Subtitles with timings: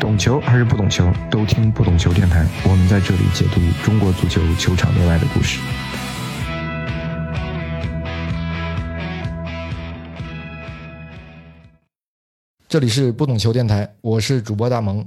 [0.00, 2.46] 懂球还是不懂球，都听不懂球电台。
[2.64, 5.58] 我们在这里解读中国足球球场内外的故事。
[12.68, 15.06] 这里是不懂球电台，我是主播大萌。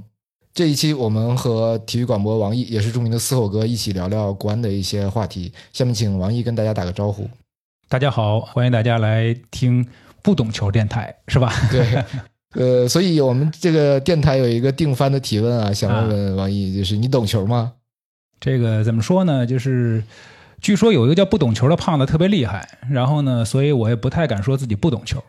[0.52, 5.52] 这一期我们和体育广播王毅，也是著名的嘶吼哥，一起聊聊国安的一些话题。
[5.72, 7.28] 下面请王毅跟大家打个招呼。
[7.88, 9.86] 大家好，欢迎大家来听
[10.22, 11.50] 不懂球电台，是吧？
[11.70, 12.04] 对。
[12.54, 17.72] 呃，所以我们这个电台有一个定番的提问啊，想问问王毅，就是你懂球吗？
[18.40, 19.46] 这个怎么说呢？
[19.46, 20.02] 就是
[20.60, 25.22] 据说有一个叫不懂球的胖子特别厉害，然后呢，所以我也不太敢说自己不懂球。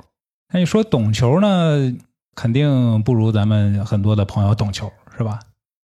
[0.52, 1.94] 那你说懂球呢，
[2.36, 5.40] 肯定不如咱们很多的朋友懂球，是吧？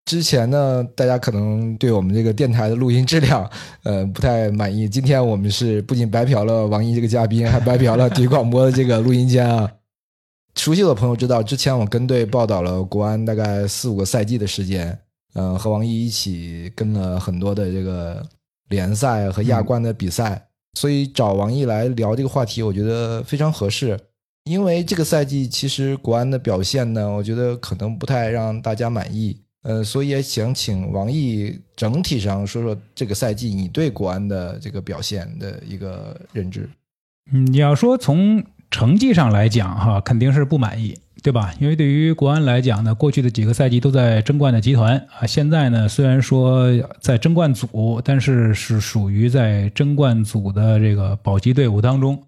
[0.06, 3.48] 之前呢，大家可能对我们这个电台的录音质量，
[3.82, 4.88] 呃，不太满意。
[4.88, 9.70] 今天我们是不仅白嫖了王毅这个嘉宾，还白嫖了 体育广播的这个录音间啊。
[10.58, 14.98] 熟悉的朋友知道，之前我跟队报道了国安大概四五个赛季的时间，
[15.34, 18.26] 嗯，和王毅一起跟了很多的这个
[18.68, 23.98] 联赛和亚冠的比赛，所以找王毅来聊这个话题，我觉得非常合适。
[24.44, 36.68] 因为这个赛季其实国安的表现呢，我觉得可能不太让大家满意，呃，所以也想请王毅整体上说说这个赛季你对国安的这个表现的一个认知。
[37.32, 38.44] 嗯，你要说从。
[38.70, 41.54] 成绩上来讲，哈，肯定是不满意，对吧？
[41.60, 46.68] 因为对于国安来讲呢，过去的几个赛季都在争冠的集团啊，现在呢，虽然说
[47.00, 52.22] 在争冠组，但是是属于在争冠组的这个保级队伍当中。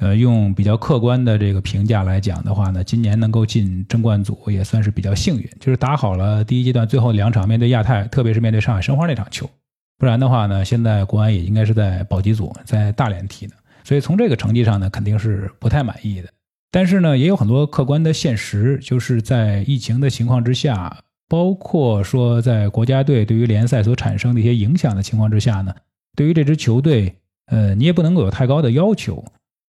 [0.00, 9.48] 呃，用比较客观的这个评价来讲的话呢，今年能够进争冠组也算是比较幸运，就是打好了第一阶段最后两场面对亚太，特别是面对上海申花那场球，
[9.96, 13.54] 不然的话呢，现在国安也应该是在保级组，在大连踢的。
[13.84, 16.28] 所以从这个成绩上呢，肯定是不太满意的。
[16.72, 25.72] 但是呢，也有很多客观的现实，就是在疫情的情况之下，包括说在国家队对于联赛所产生的一些影响的情况之下呢，
[26.16, 27.14] 对于这支球队，
[27.46, 29.24] 呃，你也不能够有太高的要求，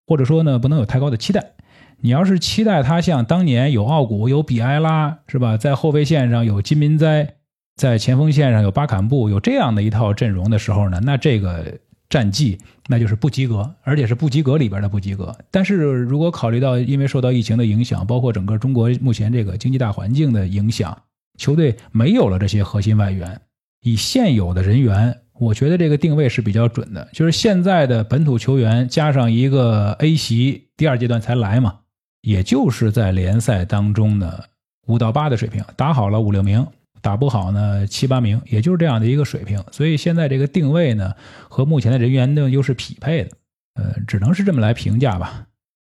[0.07, 1.51] 或者说呢，不能有太高的期待。
[1.99, 5.57] 你要是期待他像当年有奥古、有比埃拉，是吧？
[5.57, 7.35] 在后卫线上有金民哉，
[7.75, 11.79] 在前锋线上有巴坎布，有这样的一套阵容的时候呢，那这个。
[12.09, 12.57] 战绩
[12.87, 15.35] 那就是不及格，而且是不及格里边的不及格。
[15.49, 20.97] 但是如果考虑到因为受到疫情的影响，包括整个中国目前这个经济大环境的影响，
[21.37, 23.41] 球队没有了这些核心外援，
[23.81, 27.09] 以现有的人员，我觉得这个定位是比较准的。
[27.11, 31.79] 就是现在的本土球员加上一个 A 席，第二阶段才来嘛，
[32.21, 34.49] 也就是在联赛当中的
[34.87, 36.65] 五到八的水平，打好了五六名。
[37.05, 39.63] 打不好呢，七八名，也就是这样的一个水平。
[39.71, 41.13] 所以现在这个定位呢，
[41.47, 43.29] 和目前的人员呢又是匹配的，
[43.75, 45.45] 呃，只能是这么来评价吧。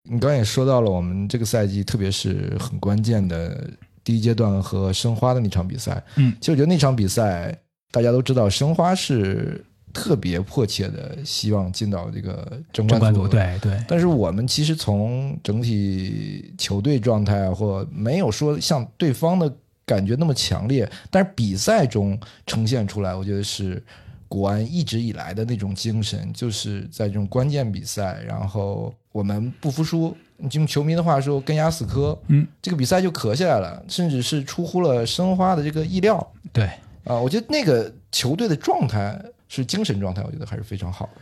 [0.09, 3.65] 你刚也说到了，我们这个赛季特别是很关键的
[4.03, 6.03] 第一阶段和申花的那场比赛。
[6.17, 7.57] 嗯，其实我觉得那场比赛
[7.93, 13.25] 大家都知道，申花是特别迫切的希望进到这个争冠组。
[13.25, 13.81] 对对。
[13.87, 19.49] 但是我们其实从整体球队状态啊，或没有说像对方的。
[19.85, 23.83] 感觉那么强烈，但是比赛中呈现出来，我觉得是
[24.27, 30.15] 国安一直以来的那种精神，就是在这种关键比赛，然后我们不服输。
[30.51, 36.33] 用球迷的话说，跟牙死磕，嗯，这个比赛就磕下来了，甚至是出乎了申花的这个意料。
[36.51, 36.65] 对，
[37.05, 39.17] 啊，我觉得那个球队的状态
[39.47, 41.21] 是精神状态，我觉得还是非常好的。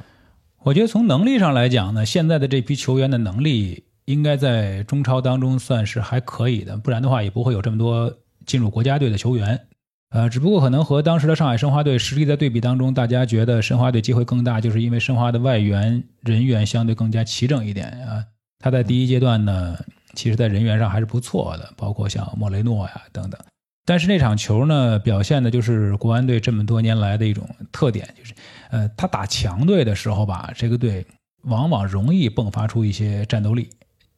[0.64, 8.12] 我觉得从能力上来讲呢，现在的这批球员的能力应该在中超当中算是还可以的，不然的话也不会有这么多。
[8.46, 9.68] 进入国家队的球员，
[10.10, 18.24] 呃，只不过可能和当时的上海申花队实力在对比当中，大家觉得申花队机会更大，就是因为申花的外援人员相对更加齐整一点啊。
[18.60, 19.78] 他在第一阶段呢，
[20.14, 23.42] 其实在人员上还是不错的，包括像莫雷诺呀等等。
[23.86, 28.34] 但是那场球呢，表现的就是国安队这么多年来的一种特点，就是
[28.70, 31.06] 呃，他打强队的时候吧，这个队
[31.44, 33.70] 往往容易迸发出一些战斗力，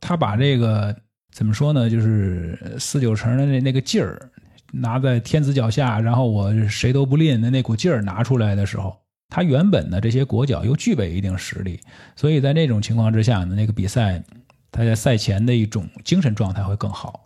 [0.01, 0.95] 他把这个。
[1.35, 1.89] 怎么说呢？
[1.89, 4.31] 就是四九城的那那个劲儿，
[4.71, 8.95] 拿在天子脚下，然后我谁都不吝的那股劲儿拿出来的时候，
[9.27, 11.77] 他原本的这些国脚又具备一定实力，
[12.15, 14.23] 所以在那种情况之下呢，那个比赛
[14.71, 17.25] 他在赛前的一种精神状态会更好。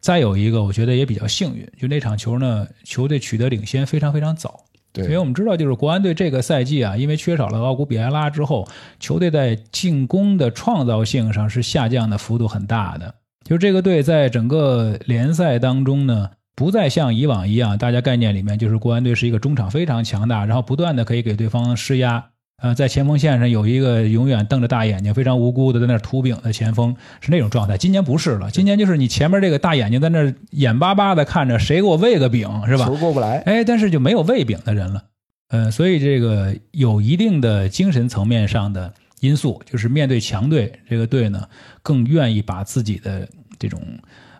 [0.00, 4.64] 再有一个，我觉得也比较幸运，就那场球呢，球队取得领先非常非常早。
[4.92, 8.68] 对，因为我们知道，就是国安队这个赛季啊，因为缺少了奥古比埃拉之后，
[9.00, 13.12] 球队在进攻的创造性上是下降的幅度很大的。
[13.44, 22.26] 就这个队在整个联赛当中呢，不再像以往一样，大家概念里面就是国安队是一个中场非常强大，然后不断的可以给对方施压，
[22.62, 27.78] 呃，在前锋线上有一个永远瞪着大眼睛、非常无辜的在那儿吐饼的前锋，是那种状态。
[27.78, 32.84] 今年不是了，今年就是你前面这个大眼睛在那儿眼巴巴的看着谁给我喂个饼，是吧？
[32.84, 35.04] 球过不来，哎，但是就没有喂饼的人了。
[35.48, 41.46] 呃，所以这个有一定的精神层面上的因素，就是面对强队，这个队呢
[41.82, 43.28] 更愿意把自己的
[43.58, 43.80] 这种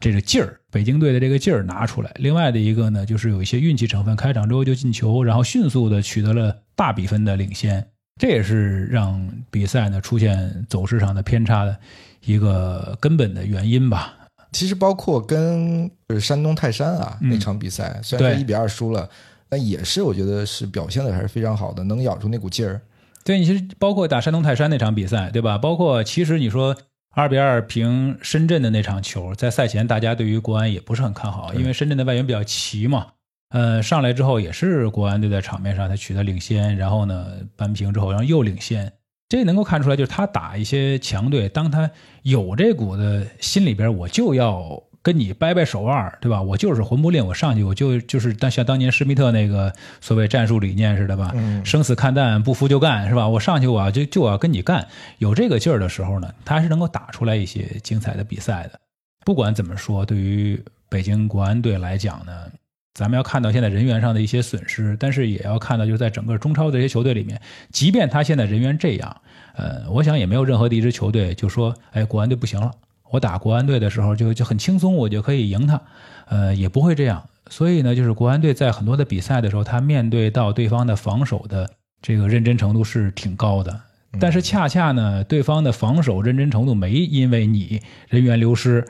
[0.00, 2.11] 这个劲儿，北京队的这个劲儿拿出来。
[2.17, 7.87] 另外的一个呢，就是有一些运气成分，开场之后就进球，然后迅速的取得了大比分的领先。
[8.21, 11.75] 这也是让比赛呢出现走势上的偏差的
[12.25, 14.15] 一个根本的原因吧。
[14.53, 19.09] 其实包括跟就是山东泰山啊、嗯那场比赛，虽然一比二输了，
[19.49, 22.81] 但也是我觉得是表现的还是非常好的，能咬住那股劲儿。
[23.25, 25.58] 对，你其实包括打山东泰山那场比赛，对吧？
[25.58, 26.76] 包括其实你说
[27.14, 33.08] 二比二平深圳的那场球，在赛前大家对于国安也不是很看好，因为深圳的外援比较齐嘛。
[33.50, 37.26] 呃，上来之后也是国安队在场面上他取得领先，然后呢
[37.56, 38.93] 扳平之后，然后又领先，
[39.28, 41.90] 这能够看出来，就是他打一些强队，当他
[42.23, 46.43] 有这股子心里边，我就要跟你掰掰手腕，对吧？
[46.43, 53.26] 我就是魂不吝，我上去我就就是当像当年施密特那个所谓战术理念似的吧，嗯生死看淡，不服就干，是吧？
[53.29, 54.87] 我上去我要就就要跟你干，
[55.19, 58.79] 有这个劲儿的时候呢，他还是能够打出来一些精彩的比赛的。
[59.25, 62.32] 不管怎么说，对于北京国安队来讲呢，
[62.94, 69.17] 咱们要看到现在人员上的一些损失，但是也要看到，就是在整个中超这些球队里面，即便他现在人员这样，
[69.55, 72.70] 呃，我想也没有任何的一支球队就说，哎，国安队不行了，
[73.11, 75.81] 我打国安队的时候就就很轻松，我就可以赢他，
[76.27, 77.29] 呃，也不会这样。
[77.49, 81.69] 所以呢，就是国安队在很多的比赛的时候，他面对到对方的防守的
[82.01, 83.81] 这个认真程度是挺高的。
[84.19, 88.85] 但是恰恰呢，对方的防守认真程度没因为你人员流失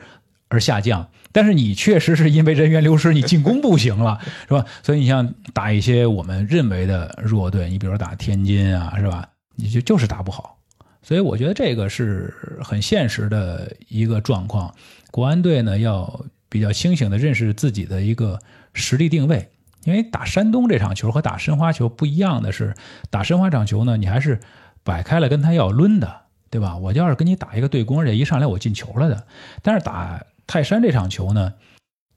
[0.49, 4.65] 而下降，但是你确实是因为人员流失，你进攻不行了， 是吧？
[4.83, 9.27] 所以你像打一些我们认为的弱队，你比如说打天津啊，是吧？
[9.55, 10.57] 你就就是打不好。
[11.01, 14.73] 所以我觉得这个是很现实的一个状况。
[15.09, 18.39] 国安队呢要比较清醒的认识自己的一个
[18.73, 19.49] 实力定位，
[19.83, 22.73] 因为打山东这场球和打申花球不一样的是，
[23.09, 24.39] 打申花场球呢，你还是
[24.83, 26.77] 摆开了跟他要抡的，对吧？
[26.77, 29.25] 我要是跟你打一个对攻，而且一上来我进球了的，
[29.61, 31.53] 但是打泰山这场球呢，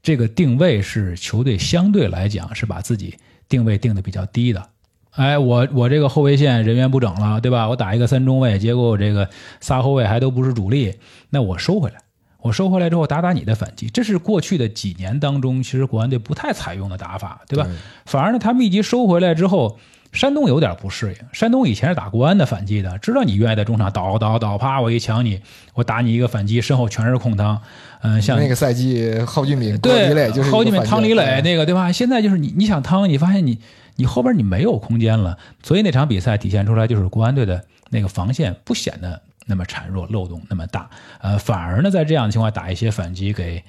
[0.03, 3.17] 这个定位是球队相对来讲是把自己
[3.49, 4.71] 定位定的比较低的。
[5.15, 7.69] 哎，我我这个后卫线人员不整了，对吧？
[7.69, 9.29] 我打一个三中卫，结果我这个
[9.61, 10.95] 仨后卫还都不是主力，
[11.31, 11.97] 那我收回来，
[12.41, 17.65] 我收回来之后打打你的反击，这是过去的几年当中其实国安队不太采用的打法，对吧？
[17.65, 17.73] 对
[18.07, 19.79] 反而呢，他们一级收回来之后，
[20.11, 21.17] 山东有点不适应。
[21.33, 25.41] 山东以前是打国安的反击的，知道你愿意在中场倒倒倒，啪，我一抢你，
[25.75, 27.61] 我打你一个反击，身后全是空当。
[28.03, 31.93] 嗯，像那个赛季郝俊敏、郭对，李磊就是郝俊敏、汤李磊那个对吧？
[31.93, 33.59] 现在就是你你想汤，你发现你
[33.97, 43.63] 你后边你没有空间了，所以那场比赛体现出来就是国安队的那个防线不显得那么孱弱，漏洞那么大，呃，反而呢在这样的情况下打一些反击，给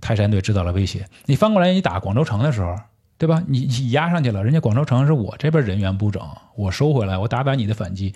[0.00, 1.06] 泰山队制造了威胁。
[1.26, 2.76] 你翻过来，你打广州城的时候。
[3.18, 3.40] 对吧？
[3.46, 6.20] 你你压上去了，人家广州城是我这边人员不整，
[6.56, 8.12] 我收回来，我打打你的反击，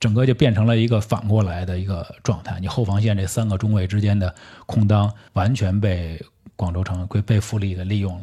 [0.00, 2.58] 整个就变成了一个反过来的一个状态。
[2.58, 4.34] 你后防线这三个中卫之间的
[4.64, 6.18] 空当完全被
[6.54, 8.22] 广州城被被富力的利用了。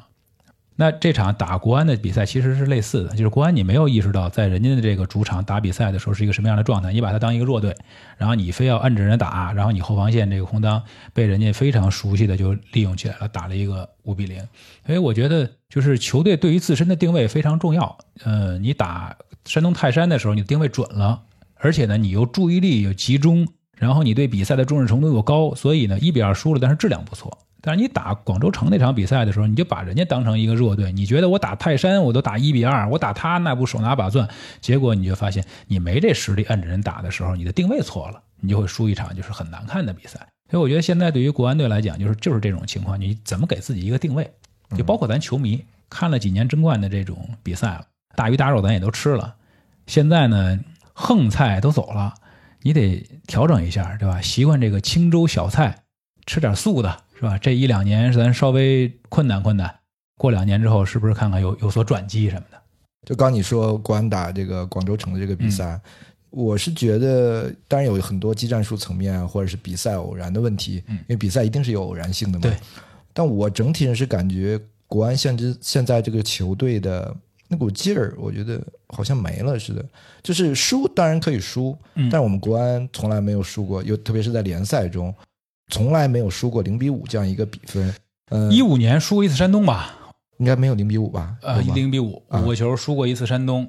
[0.75, 7.75] 那这场打国安的比赛其实是类似的，就是国安你没有意识到在人家的这个主场打比赛的时候是一个什么样的状态，你把它当一个弱队，
[8.18, 10.81] 然后你非要摁着人家打，然后你后防线这个空当
[11.14, 14.42] 被人家非常熟悉的就利用起来了，打了一个五比零。
[14.86, 17.97] 所以我觉得就是球队对于自身的定位非常重要。
[18.24, 21.21] 呃，你打山东泰山的时候，你定位准了，
[21.56, 23.47] 而且呢，你又注意力又集中，
[23.78, 27.38] 然后你对比赛的重视程度又高，所以呢，一比二输了，但是质量不错。
[27.66, 34.28] 但是你打广州城那场比赛的时候，你就把人家当成一个弱队，你觉得我打泰山我都打一比二，我打他那不手拿把攥，
[34.60, 40.20] 结果你就发现你没这实力摁着人打的时候，你的定位错了，你就会输一场就是很难看的比赛。
[40.52, 44.30] 所以我觉得现在对于国安队来讲，就是就是这种情况，你怎么给自己一个定位？
[44.78, 49.36] 就包括咱球迷看了几年争冠的这种比赛了，大鱼大肉咱也都吃了，
[49.88, 50.60] 现在呢
[50.94, 52.14] 横菜都走了，
[52.62, 54.20] 你得调整一下，对吧？
[54.20, 55.84] 习惯这个清粥小菜，
[56.26, 57.38] 吃点素的，是吧？
[57.38, 59.74] 这一两年咱稍微困难困难，
[60.18, 62.58] 过两年之后是不是看看有有所转机什么的？
[63.06, 65.82] 就刚你说国安打这个广州城的这个比赛，嗯
[66.34, 72.42] 我是觉得当然有很多技战术层面啊或者是比赛偶然的问题，嗯因为比赛一定是有偶然性的嘛。
[72.42, 72.58] 对。
[73.14, 77.16] 但我整体上是感觉国安现之现在这个球队的
[77.48, 79.86] 那股劲儿，我觉得好像没了似的。
[80.24, 85.14] 就是输当然可以输，嗯但是我们国安从来没有输过，又特别是在联赛中，
[85.73, 87.92] 从来没有输过零比五这样一个比分。
[88.30, 89.95] 呃、一五年输过一次山东吧，
[90.37, 91.35] 应该没有零比五吧？
[91.42, 93.68] 呃，零比五，啊五个球输过一次山东。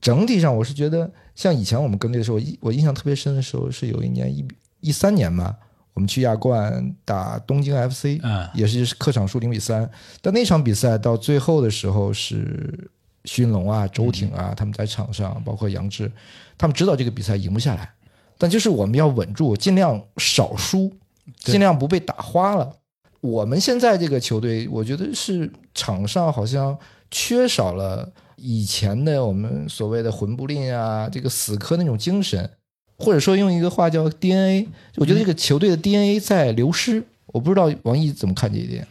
[0.00, 4.46] 整体上我是觉得像以前我们跟队的时候，我印象特别深的时候是有一年一
[4.80, 5.54] 一三年吧，
[5.92, 9.88] 我们去亚冠打东京 FC，嗯也是客场输零比三。
[10.22, 12.90] 但那场比赛到最后的时候是
[13.24, 16.10] 勋龙啊、周挺啊，他们在场上，包括杨志，
[16.56, 17.90] 他们知道这个比赛赢不下来，
[18.38, 20.96] 但就是我们要稳住，尽量少输，对
[21.38, 22.76] 尽量不被打花了。
[23.20, 26.78] 我们现在这个球队，我觉得是场上好像
[27.10, 32.48] 缺少了以前的我们所谓的魂不吝啊，这个死磕那种精神，
[32.98, 34.68] 或者说用一个话叫 DNA。
[34.96, 37.02] 我觉得这个球队的 DNA 在流失。
[37.26, 38.86] 我不知道王毅怎么看这一点。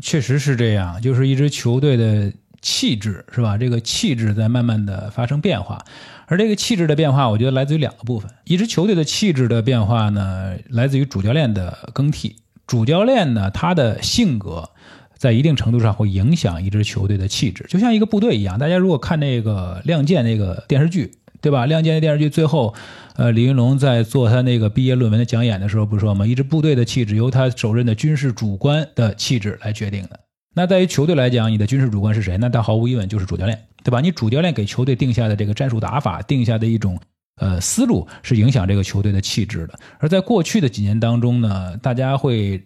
[0.00, 2.32] 确实是这样，就是一支球队的
[2.62, 3.58] 气质是吧？
[3.58, 5.84] 这个气质在慢慢的发生变化，
[6.26, 8.30] 而这个气质的变化，我觉得来自于两个部分。
[8.44, 12.36] 一支球队的气质的变化呢，来自于主教练的更替。
[12.66, 14.70] 主教练呢，他的性格
[15.16, 18.58] 在一定程度上会影响一支球队的气质，就像一个部队一样。
[18.58, 21.64] 大家如果看那个《亮剑》那个电视剧，对吧？
[21.66, 22.74] 《亮剑》的电视剧最后，
[23.14, 26.26] 呃，李云龙在做他那个毕业论文的讲演的时候，不是说吗？
[26.26, 30.18] 一支部队的气质由他首任的军事主官的气质来决定的。
[30.54, 32.36] 那在于球队来讲，你的军事主官是谁？
[32.38, 34.00] 那他毫无疑问就是主教练，对吧？
[34.00, 36.98] 你主教练给球队定下的这个战术打法，定下的一种
[37.36, 39.78] 呃思路，是影响这个球队的气质的。
[40.00, 42.60] 而在过去的几年当中呢，大家会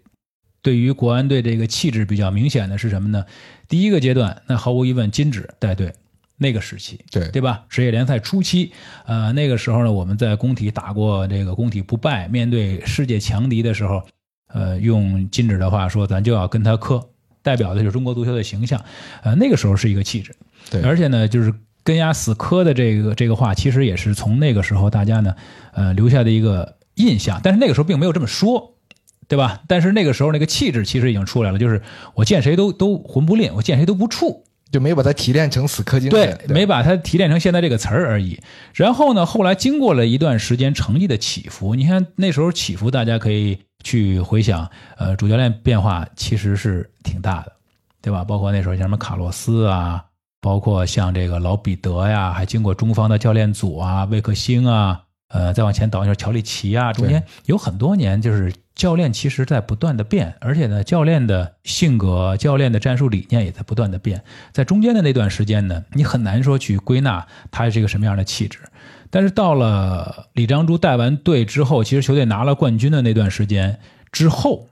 [0.63, 3.27] 对于国安队这个气质比较明显的是什么呢？
[3.69, 5.93] 第一个阶段，那毫无疑问金指带队
[6.39, 7.65] 那个时期，对对吧？
[7.69, 8.73] 职业联赛初期，
[9.05, 14.03] 呃，那个时候呢，我们在工体打过这个工体不败，面对世界强敌的时候，
[14.55, 17.07] 呃，用金指的话说，咱就要跟他磕，
[17.43, 18.83] 代表的就是中国足球的形象。
[19.23, 20.35] 呃，那个时候是一个气质，
[20.69, 25.35] 对而且呢，就是跟牙死磕的这个这个话，其实也是从那个时候大家呢，
[25.73, 27.41] 呃，留下的一个印象。
[27.43, 28.75] 但是那个时候并没有这么说，
[29.29, 29.63] 对吧？
[29.69, 31.81] 但是那个时候那个气质其实已经出来了，就是
[32.15, 34.43] 我见谁都都魂不吝，我见谁都不怵。
[34.71, 38.41] 就没有把它提炼成死磕精对神，，没把它提炼成现在这个词儿而已。
[38.73, 47.53] 然后呢，后来经过了一段时间成绩的起伏，你看那时候起伏，大家可以去回想，呃，主教练变化其实是挺大的，
[48.01, 48.23] 对吧？
[48.23, 50.05] 包括那时候像什么卡洛斯啊，
[50.41, 64.23] 包括像这个老彼得呀，还经过中方的教练组啊，魏克星啊，呃，再往前倒就是乔里奇啊，中间有很多年就是教练其实在不断的变，而且呢，教练的性格、教练的战术理念也在不断的变。
[64.53, 68.59] 在中间的那段时间呢，你很难说去归纳他是一个什么样的气质。
[69.11, 73.79] 但是到了李章洙带完队之后，其实球队拿了冠军的那段时间
[74.11, 74.69] 之后，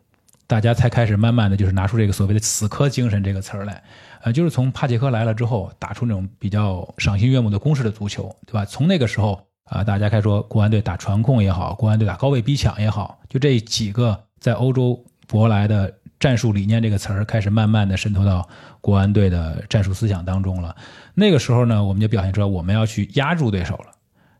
[0.47, 3.83] 大家才开始慢慢的就是拿出这个所谓的“死磕精神”这个词儿来。
[4.23, 8.65] 呃，就是从帕杰克来了之后，打出那种比较赏心悦目的攻势的足球，对吧？
[8.65, 18.49] 从那个时候啊、大家开始说国安队打传控也好，国安队打高位逼抢也好，就这几个在欧洲舶来的战术理念这个词儿开始慢慢的渗透到
[18.81, 20.75] 国安队的战术思想当中了。
[21.15, 23.93] 那个时候呢，我们就表现出来我们要去压住对手了。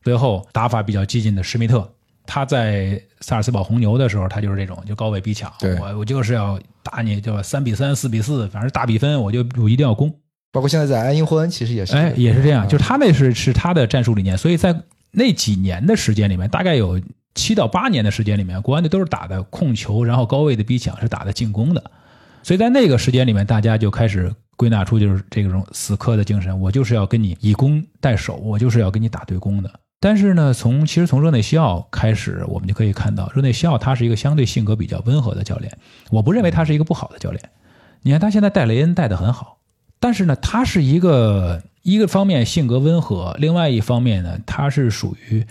[0.03, 1.93] 最后打法比较激进的施密特，
[2.31, 5.75] 他在萨尔斯堡红牛的时候，他就是这种就高位逼抢，对。
[5.81, 10.15] 我我就是要打你，就三比三、四比四，反正大比分我就我一定要攻。
[10.53, 14.79] 包括现在在安因霍恩，其实也是，哎，也是这样，啊就是他那是是他的战术理念，所以在
[15.11, 17.01] 那几年的时间里面，大概有
[17.35, 21.83] 七到八年的时间里面，国安队都是打的控球，然后高位的逼抢是打的进攻的，
[22.43, 29.71] 所以在那个时间里面，大家就开始归纳出就是这种死磕的精神，我就是要跟你以攻代守，我就是要跟你打对攻的。
[30.01, 35.77] 但是呢，从其实从热内西奥开始，我们就可以看到，热内西奥他是一个相对性格比较温和的教练，
[36.11, 37.51] 我不认为他是一个不好的教练。
[38.03, 39.59] 你看他现在带雷恩带得很好，
[39.99, 45.45] 但是呢，他是一个一个方面性格温和，另外一方面呢，他是属于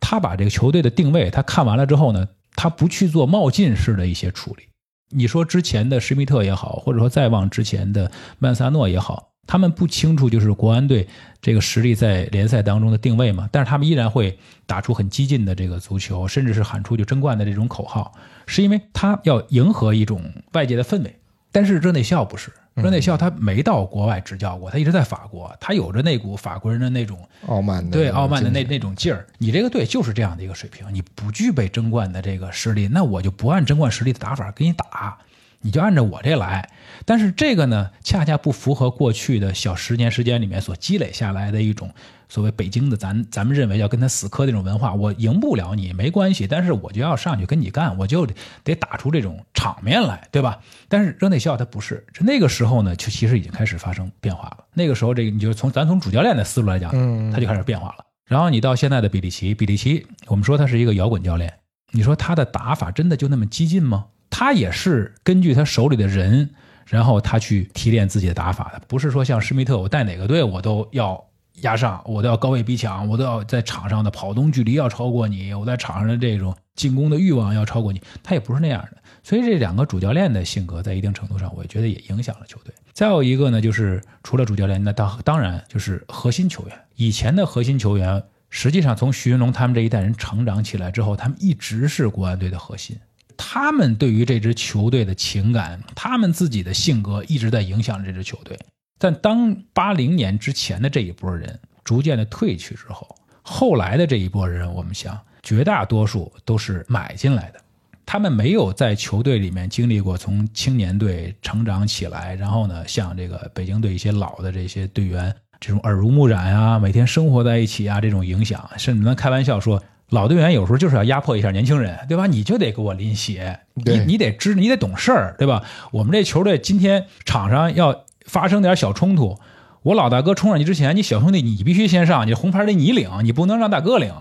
[0.00, 4.64] 他把这个球队的定位，他看完了之后呢，他不去做冒进式的一些处理。
[5.08, 11.08] 你说之前的施密特也好，或者说再往之前的曼萨诺也好，他们不清楚就是国安队
[11.44, 18.14] 这个实力在联赛当中的定位嘛，但是他们依然会打出很激进的这个足球，甚至是喊出就争冠的这种口号，
[18.46, 20.22] 是因为他要迎合一种
[20.54, 21.14] 外界的氛围。
[21.52, 29.26] 但是热内西奥不是，热内西奥他没到国外执教过，他一直在法国，他有着那股法国人的那种傲慢的，对傲慢的那那种劲儿。
[29.36, 35.18] 你这个队就是这样的一个水平，你不具备争冠的这个实力，那我就不按争冠实力的打法给你打，
[35.64, 36.70] 你就按照我这来。
[37.06, 41.90] 但是这个呢，恰恰不符合过去的小十年时间里面所积累下来的一种
[42.28, 44.94] 所谓北京的咱咱们认为要跟他死磕那种文化。
[44.94, 50.60] 我赢不了你没关系，但是我就要上去跟你干，我就得得打出这种场面来，对吧？
[50.88, 54.64] 但是热内笑他不是，那个时候呢，就其实已经开始发生变化了。
[54.74, 58.04] 那个时候，这个你就从咱从主教练的思路来讲，嗯他就开始变化了。
[58.26, 61.52] 然后你到现在的比利奇，比利奇，我们说他是一个摇滚教练，
[61.92, 64.06] 你说他的打法真的就那么激进吗？
[64.30, 66.50] 他也是根据他手里的人，
[66.86, 71.24] 然后他去提炼自己的打法的，不是说像施密特，我带哪个队我都要
[71.62, 78.98] 压上，我都要高位逼抢，我都要在场上的跑动距离要超过你，我在场上的这种进攻的欲望要超过你，他也不是那样的。
[79.22, 82.74] 所以这两个主教练的性格，在一定程度上，我觉得也影响了球队。
[82.92, 86.78] 再有一个呢，就是除了主教练，那当当然就是核心球员。
[86.96, 92.96] 以前的核心球员，实际上从徐云龙他们这一代人成长起来之后，他们一直是国安队的核心。
[93.36, 98.58] 他们对于这支球队的情感，他们自己的性格一直在影响这支球队。
[98.98, 107.60] 但当八零年之前的这一波人逐渐的退去之后，后来的这一波人，我们想，绝大多数都是买进来的。
[108.06, 119.82] 他们没有在球队里面经历过从青年队成长起来，然后呢，像这个北京队一些老的这些队员这种耳濡目染啊，每天生活在一起啊，这种影响，甚至能开玩笑说，
[120.14, 122.26] 老队员有时候就是要压迫一下年轻人，对吧？
[122.26, 125.62] 你就得给我拎鞋，你你得知，你得懂事儿，对吧？
[125.90, 129.38] 我们这球队今天场上要发生点小冲突，
[129.82, 134.14] 我老大哥冲上去之前，你小兄弟你必须先上，你红牌得你领，你不能让大哥领。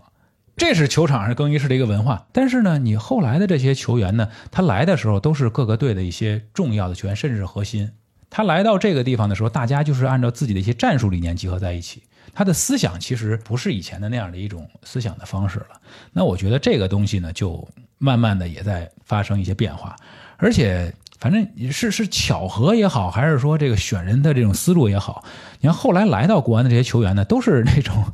[0.55, 7.91] 这是球场上更衣室的一个文化，但是呢，你后来的这些球员呢，他来的时候都是各个队的一些重要的球员，甚至是核心。
[8.29, 12.03] 他来到这个地方的时候，大家就是按照自己的一些战术理念集合在一起。
[12.33, 15.79] 他的思想其实不是以前的那样的一种思想的方式了。
[16.11, 19.95] 那我觉得这个东西呢，就慢慢的也在发生一些变化。
[20.37, 25.23] 而且，反正是是巧合也好，还是说这个选人的这种思路也好，
[25.59, 28.05] 你看后来来到国安的这些球员呢，都是那种。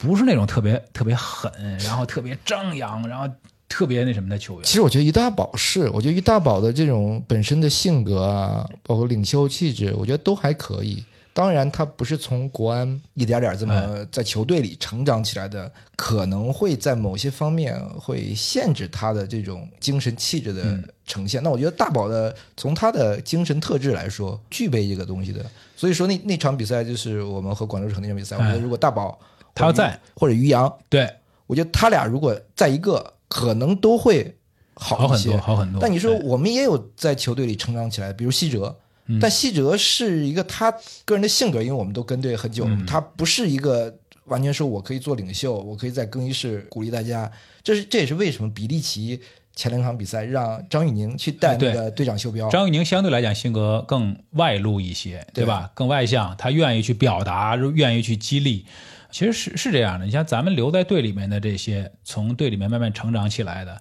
[0.00, 3.28] 不是那种特别特别狠，然后特别张扬，然后
[3.68, 4.62] 特别那什么的球员。
[4.62, 11.02] 其实我觉得于大宝是，我觉得于大宝的这种本身的性格啊，包括领袖气质，我觉得都还可以。
[11.38, 20.76] 当然，他不是从国安一点点这么在球队里成长起来的，可能会在某些方面会限制他的这种精神气质的
[21.06, 21.40] 呈现。
[21.40, 25.46] 那我觉得大宝的从他的精神特质来说，具备这个东西的。
[25.76, 29.16] 所以说那那场比赛就是我们和广州城那场比赛，我觉得如果大宝。
[29.54, 31.08] 他要在或者于洋，对
[31.46, 34.36] 我觉得他俩如果在一个，可能都会
[34.74, 35.80] 好很多，好很多。
[35.80, 38.76] 但你说我们也有在球队里成长起来，比如西哲，
[39.20, 40.70] 但西哲是一个他
[41.04, 43.94] 个人的性格，因为我们都跟队很久，他不是一个
[44.24, 47.30] 完全说我可以做领袖，我可以在更衣室鼓励大家。
[47.62, 49.20] 这是这也是为什么比利奇
[49.54, 52.48] 前两场比赛让张玉宁去带那个队长袖标。
[52.48, 55.70] 张玉宁相对来讲性格更外露一些，对吧？
[55.74, 58.66] 更外向，他愿意去表达，愿意去激励。
[59.10, 63.80] 其实是是这样的，你像咱们留在队里面的这些，从队里面慢慢成长起来的，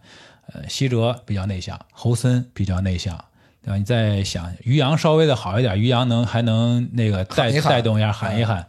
[0.53, 3.25] 呃，西哲比较内向，侯森比较内向，
[3.67, 3.77] 对吧？
[3.77, 8.65] 你再想于洋稍微的好一点，于洋能还能那个带带动一下，喊一喊，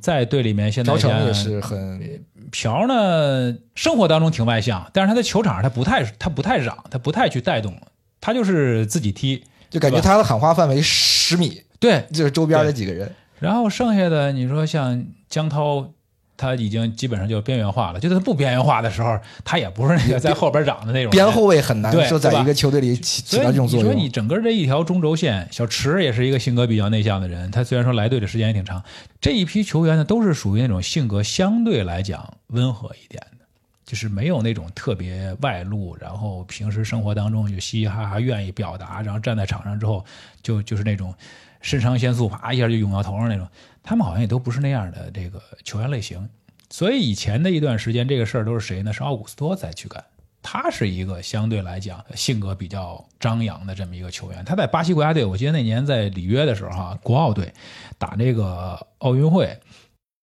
[0.00, 7.80] 在队里面现在朴成也是很朴呢，生活当中挺外向，但是他在球场上他不太他不太嚷，他不太去带动，
[8.20, 15.92] 他就是自己踢，就感觉他的喊话范围十米，对，就是周边的几个人，然后剩下的你说像江涛。
[16.40, 21.10] 他已经基本上就边缘化了，就是他不边缘化的时候，他也不是那个在后边长的那种。
[21.10, 23.90] 边后卫很难说在一个球队里起起到这种作用。
[23.90, 28.82] 你说你整个这一条中轴线，小池也是一个性格比较内向的人，他虽然说来队的时间也挺长，
[29.20, 33.44] 这一批球员呢都是属于那种性格相对来讲温和一点的，
[33.84, 40.02] 就是没有那种特别外露，然后平时生活当中就嘻嘻哈哈，愿意表达，然后站在场上之后
[40.42, 41.14] 就就是那种
[41.60, 43.46] 肾上腺素啪一下就涌到头上那种。
[43.82, 46.28] 他们好像也都不是那样的这个球员类型，
[46.70, 48.92] 所以以前的一段时间，这个事儿都是谁呢？
[48.92, 50.04] 是奥古斯托在去干。
[50.42, 54.42] 他是一个相对来讲性格比较张扬的这么一个球员。
[54.42, 57.52] 他在巴西国家队，我记得那年在里约的时候，哈，国奥队
[57.98, 59.60] 打这个奥运会。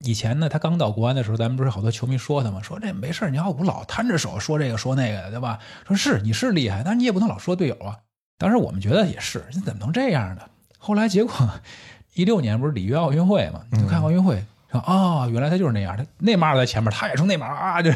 [0.03, 2.62] 以前呢，他刚到国安的时候，咱们不是好多球迷说他吗？
[2.62, 5.59] 说这没事你奥古老摊着手说这个说那个的，对吧？
[5.87, 7.98] 说是你是厉害，但是你也不能老说队友啊。
[8.38, 10.48] 当时我们觉得也是，你怎么能这样呢？
[10.79, 11.33] 后来结果。
[12.14, 13.60] 一六年不是里约奥运会嘛？
[13.78, 15.96] 就看奥运会，说啊，原来他就是那样。
[15.96, 17.90] 他内马尔在前面，他也冲内马尔啊，就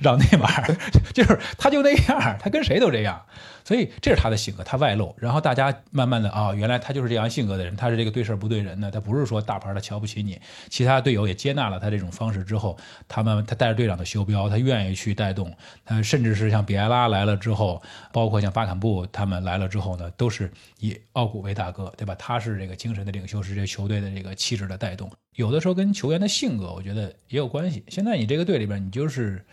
[0.00, 0.76] 让内马尔，
[1.12, 3.20] 就是他就那样，他跟谁都这样。
[3.66, 15.52] 所以这是他的性格，他外露，然后大家慢慢的啊，原来他就是这样性格的人，他是这个对事不对人的，他不是说大牌他瞧不起你，其他队友也接纳了他这种方式之后，他们他带着队长的袖标，他愿意去带动，
[15.84, 20.48] 他甚至是像比埃拉来了之后，包括像巴坎布他们来了之后呢，都是
[20.78, 22.14] 以奥古为大哥，对吧？
[22.14, 27.82] 他是这个精神的领袖，是这球队的这个气质的带动，有的时候跟球员的性格，我觉得也有关系。
[27.88, 29.44] 现在你这个队里边，你就是。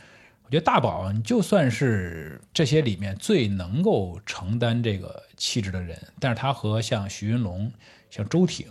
[0.53, 7.71] 我觉得大宝，你就算是这些里面最能够承担这个气质的人，但是他和像徐云龙、
[8.11, 8.67] 像周挺，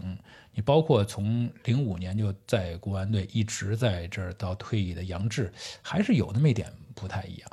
[0.55, 7.51] 你包括从零五年就在国安队一直在这儿到退役的杨志，还是有那么一点不太一样。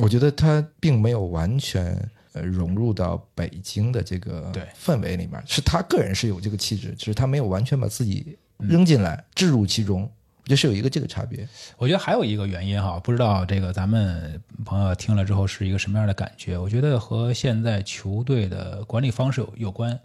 [0.00, 1.96] 我觉得他并没有完全
[2.32, 4.52] 呃融入到北京的这个
[4.84, 10.10] 氛围里面，是他个人是有这个气质，只是他没有完全把自己扔进来、置入其中。
[10.44, 11.46] 就是有一个这个差别。
[11.76, 16.58] 我觉得还有一个原因哈，不知道这个咱们朋友听了之后是一个什么样的感觉？
[16.58, 19.98] 我觉得和现在球队的管理方式有有关。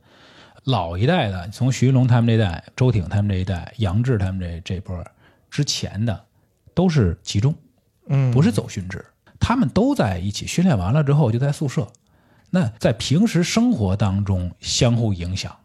[0.63, 5.05] 老一代的，从徐云龙他们这代、周挺他们这一代、杨志他们这这波
[5.51, 6.25] 之前的，
[6.73, 7.53] 都是集中，
[8.07, 9.05] 嗯不是走训制，
[9.39, 11.87] 他们都在一起训练完了之后就在宿舍。
[12.49, 15.55] 那在平时生活当中相互影响，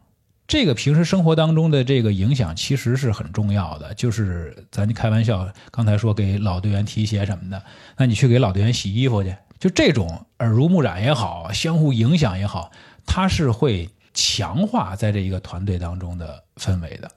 [0.50, 3.94] 这个平时生活当中的这个影响其实是很重要的。
[3.94, 7.62] 就是咱就开玩笑，刚才说给老队员提鞋什么的，
[7.96, 12.72] 那你去给老队员洗衣服去，就这种耳濡目染也好，相互影响也好，
[13.06, 17.08] 它是会强化在这一个团队当中的氛围的。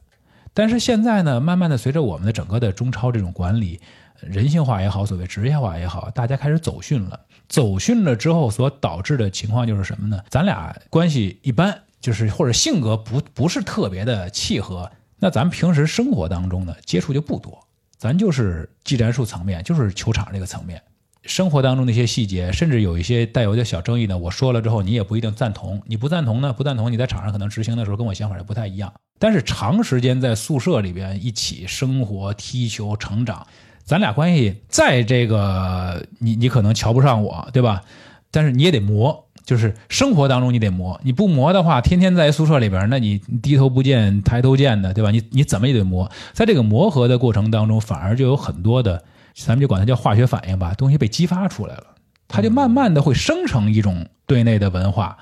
[0.53, 3.81] 但是现在呢，慢慢的随着我们的整个的中超这种管理
[4.19, 7.19] 人性化也好，所谓职业化也好，大家开始走训了。
[7.49, 10.21] 走训了之后所导致的情况就是什么呢？
[10.29, 14.91] 咱俩关系一般，就是或者性格不不是特别的契合。
[15.19, 17.57] 那咱们平时生活当中呢，接触就不多，
[17.97, 20.81] 咱就是技战术层面，就是球场这个层面。
[21.23, 25.81] 生活当中的一些细节，甚至有一些带有点小争议呢，我说了之后，你也不一定赞同。
[25.85, 26.51] 你不赞同呢？
[26.51, 28.93] 不赞同，你在场上可能执行的时候跟我想法也不太一样。
[29.17, 33.47] 但是长时间在宿舍里边一起生活、踢球、成长，
[33.85, 37.81] 咱俩关系在这个你你可能瞧不上我，对吧？
[38.29, 40.99] 但是你也得磨，就是生活当中你得磨。
[41.03, 45.11] 你不磨的话，天天在宿舍里边，那你低头不见抬头见的，对吧？
[45.11, 46.09] 你你怎么也得磨。
[46.33, 49.03] 在这个磨合的过程当中，反而就有很多的。
[49.35, 51.83] 咱们就管它叫化学反应吧，东西被激发出来了，
[52.27, 55.17] 它就慢慢的会生成一种队内的文化，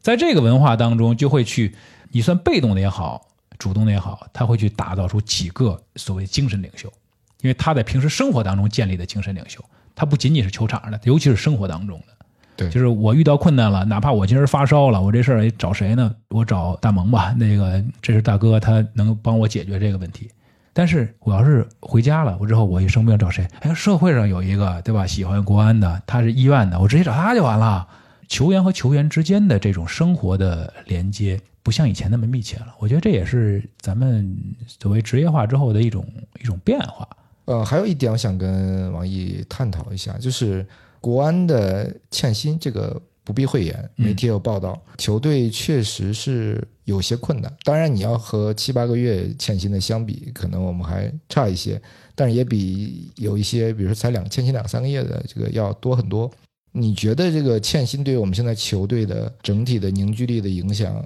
[0.00, 1.74] 在这个文化当中，就会去，
[2.10, 6.92] 你算被动的也好，主动的也好，他会去打造出几个所谓精神领袖，
[7.40, 12.13] 因为他在平时生活当中建立的精神领袖，他不仅仅是球场上的，尤其是生活当中的。
[12.56, 16.14] 对就是我遇到困难了，哪怕我今儿发烧了，我这事儿找谁呢？
[16.28, 20.30] 我找大萌吧，那个这是大哥，他能帮我解决这个问题。
[20.72, 23.46] 但是我要是回家了，我之后我一生病找谁？
[23.60, 25.06] 哎，社会上有一个对吧？
[25.06, 27.86] 喜欢国安的，他是医院的，我直接找他就完了。
[28.26, 32.74] 球员和球员之间的这种生活的连接，不像以前那么密切了。
[32.78, 34.36] 我觉得这也是咱们
[34.66, 36.04] 所谓职业化之后的一种
[36.40, 37.06] 一种变化。
[37.44, 40.66] 呃，还有一点我想跟王毅探讨一下，就是
[41.04, 47.54] 国安的欠薪这个不必讳言，媒体有报道，球队确实是有些困难。
[47.62, 51.78] 当然，你要和七八个月欠薪的相比，可能我们还差一些，
[52.14, 56.30] 但是也比有一些，比如说才两欠薪两三个月的这个要多很多。
[56.72, 61.04] 你觉得这个欠薪对于我们现在球队的整体的凝聚力的影响，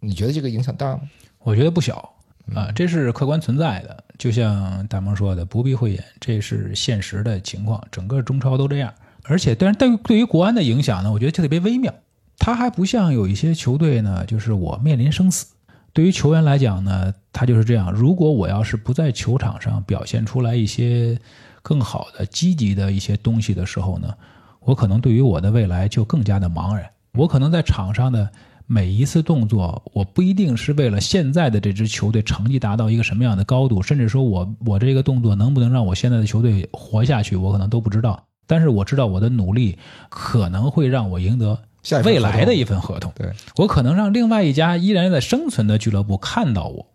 [0.00, 1.02] 你觉得这个影响大吗？
[1.38, 2.12] 我觉得不小
[2.52, 4.02] 啊，这是客观存在的。
[4.18, 8.92] 就像大萌说的，不必讳言，这是现实的情况，整个中超都这样。
[9.28, 11.92] 而且，但是对对于国安的影响呢，我觉得特别微妙。
[12.38, 15.46] 他还不像有一些球队呢，就是我面临生死。
[15.92, 17.90] 对于球员来讲呢，他就是这样。
[17.90, 21.18] 如果我要是不在球场上表现出来一些
[21.62, 24.14] 更好的、积极的一些东西的时候呢，
[24.60, 26.86] 我可能对于我的未来就更加的茫然。
[27.14, 28.30] 我可能在场上的
[28.66, 38.22] 每一次动作，我不一定是为了现在的这支球队成绩达到一个什么样的高度，甚至说我我这个动作能不能让我现在的球队活下去，我可能都不知道。
[38.46, 39.78] 但是我知道我的努力
[40.08, 41.58] 可能会让我赢得
[42.04, 43.12] 未来的一份合同。
[43.14, 46.86] 对，我可能让另外一家依然在生存的俱乐部看到我，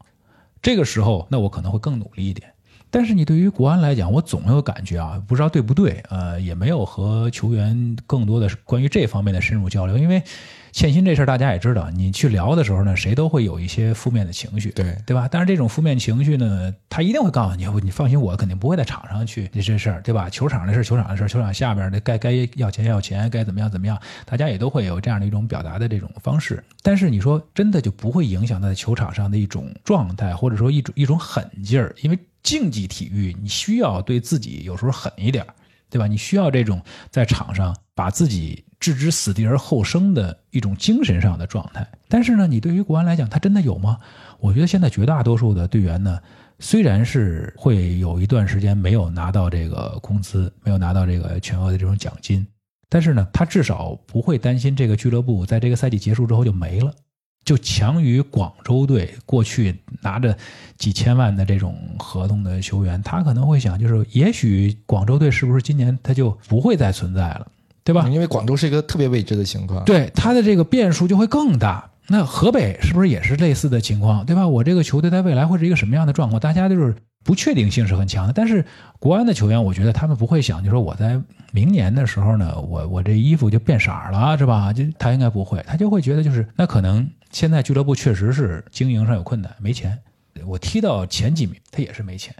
[0.61, 2.53] 这个时候，那我可能会更努力一点。
[2.89, 10.21] 但是你对于国安来讲，我总有感觉啊，不知道对不对，呃，也没有和球员更多的关于这方面的深入交流，因为
[10.71, 15.27] 欠薪这事儿大家也知道，你去聊的时候呢，谁都会有一些负面的情绪，对对吧？
[15.29, 20.29] 但是这种负面情绪呢，他一定会告诉你，你放心，我肯定不会在场上去这这事儿，对吧？
[20.29, 26.63] 球场的事儿，球场的事儿，球场下边的该该要钱要钱，该怎么样怎么样， 大家也都会有这样的一种表达的这种方式。
[26.81, 35.53] 但是你说真的就不会影响他在球场上的一种状态，或者说一种一种狠劲儿，因为竞技体育你需要对自己有时候狠一点儿，
[35.89, 36.07] 对吧？
[36.07, 41.87] 你需要这种在场上把自己置之死地而后生的一种精神上的状态。
[42.07, 43.99] 但是呢，你对于国安来讲，他真的有吗？
[44.39, 46.19] 我觉得现在绝大多数的队员呢，
[46.57, 52.43] 虽然是会有一段时间没有拿到这个工资，没有拿到这个全额的这种奖金，
[52.89, 56.91] 但是呢，他至少不会担心这个俱乐部在这个赛季结束之后就没了。
[57.45, 60.35] 就强于广州队过去拿着
[60.77, 67.47] 几千万的这种合同的球员，他可能会想，就是也许广州队是不是今年他就不会再存在了，
[67.83, 68.07] 对吧？
[68.09, 69.83] 因为广州是一个特别未知的情况。
[69.85, 71.89] 对他的这个变数就会更大。
[72.07, 74.47] 那河北是不是也是类似的情况，对吧？
[74.47, 76.39] 我这个球队在未来会是一个什么样的状况？
[76.39, 78.33] 大家就是不确定性是很强的。
[78.33, 78.65] 但是
[78.99, 81.21] 国安的球员，我觉得他们不会想，就说我在
[81.53, 84.73] 明年的时候呢，我我这衣服就变色了，是吧？
[84.73, 89.97] 就他应该不会，他就会觉得就是那可能现在俱乐部确实是经营上有困难，没钱。
[90.45, 92.35] 我踢到前几名，他也是没钱。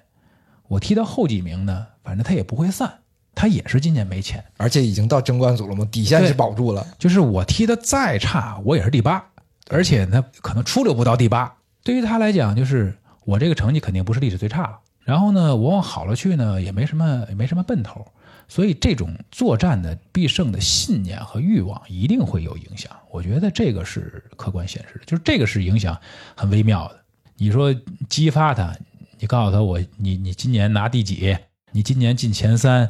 [0.68, 2.92] 我踢到后几名呢，反正他也不会散，
[3.34, 4.44] 他也是今年没钱。
[4.58, 6.86] 而且已经到争冠组了嘛，底线是保住了。
[6.98, 9.24] 就是我踢的再差，我也是第八，
[9.70, 11.56] 而且呢，可能出溜不到第八。
[11.84, 14.80] 对于他来讲，就是我这个成绩肯定不是历史最差了。
[15.04, 18.06] 然后呢，我往好了去呢，也没什么也没什么奔头。
[18.48, 22.92] 所以这种作战的必胜的信念和欲望一定会有影响。
[23.10, 25.98] 我觉得这个是客观现实的，就是这个是影响
[26.36, 27.00] 很微妙的。
[27.38, 27.74] 你说
[28.10, 28.76] 激发他，
[29.18, 31.36] 你告诉他我你你今年拿第几？
[31.72, 32.90] 你今年进前三，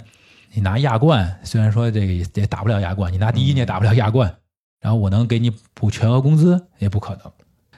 [0.54, 4.34] 你拿亚冠，虽然说这个也也打不了亚冠，你拿第一你也打不了亚冠。
[4.82, 7.32] 然后我能给你补全额工资也不可能。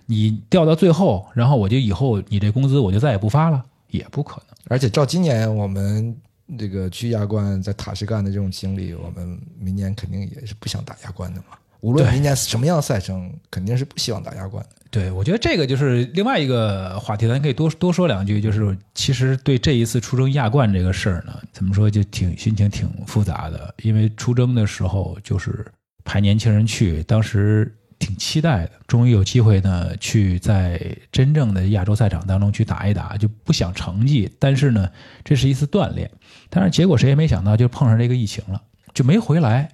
[0.05, 4.55] 你掉到最后，然后我就以后你这工资我就再也不发了，也不可能。
[4.69, 6.15] 而且照今年我们
[6.57, 11.57] 这个去亚冠在塔什干的这种经历，我们明年肯定也是不想打亚冠的嘛。
[11.83, 14.65] 无论明年什么样的赛程，肯定是不希望打亚冠。
[14.89, 18.39] 对，我觉得这个就是另外一个话题，咱可以多多说两句。
[18.39, 23.75] 就是其实对这一次出征亚冠这个事儿呢，怎么说就挺心情挺复杂的。
[23.83, 25.65] 因为出征的时候就是
[26.05, 27.69] 派年轻人去，当时
[27.99, 30.79] 挺期待的，终于有机会呢去在
[31.11, 34.89] 真正的亚洲赛场当中去打一打，就不想成绩，但是呢
[35.25, 36.09] 这是一次锻炼。
[36.49, 38.61] 但是结果谁也没想到，就碰上这个疫情了，
[38.93, 39.69] 就没回来。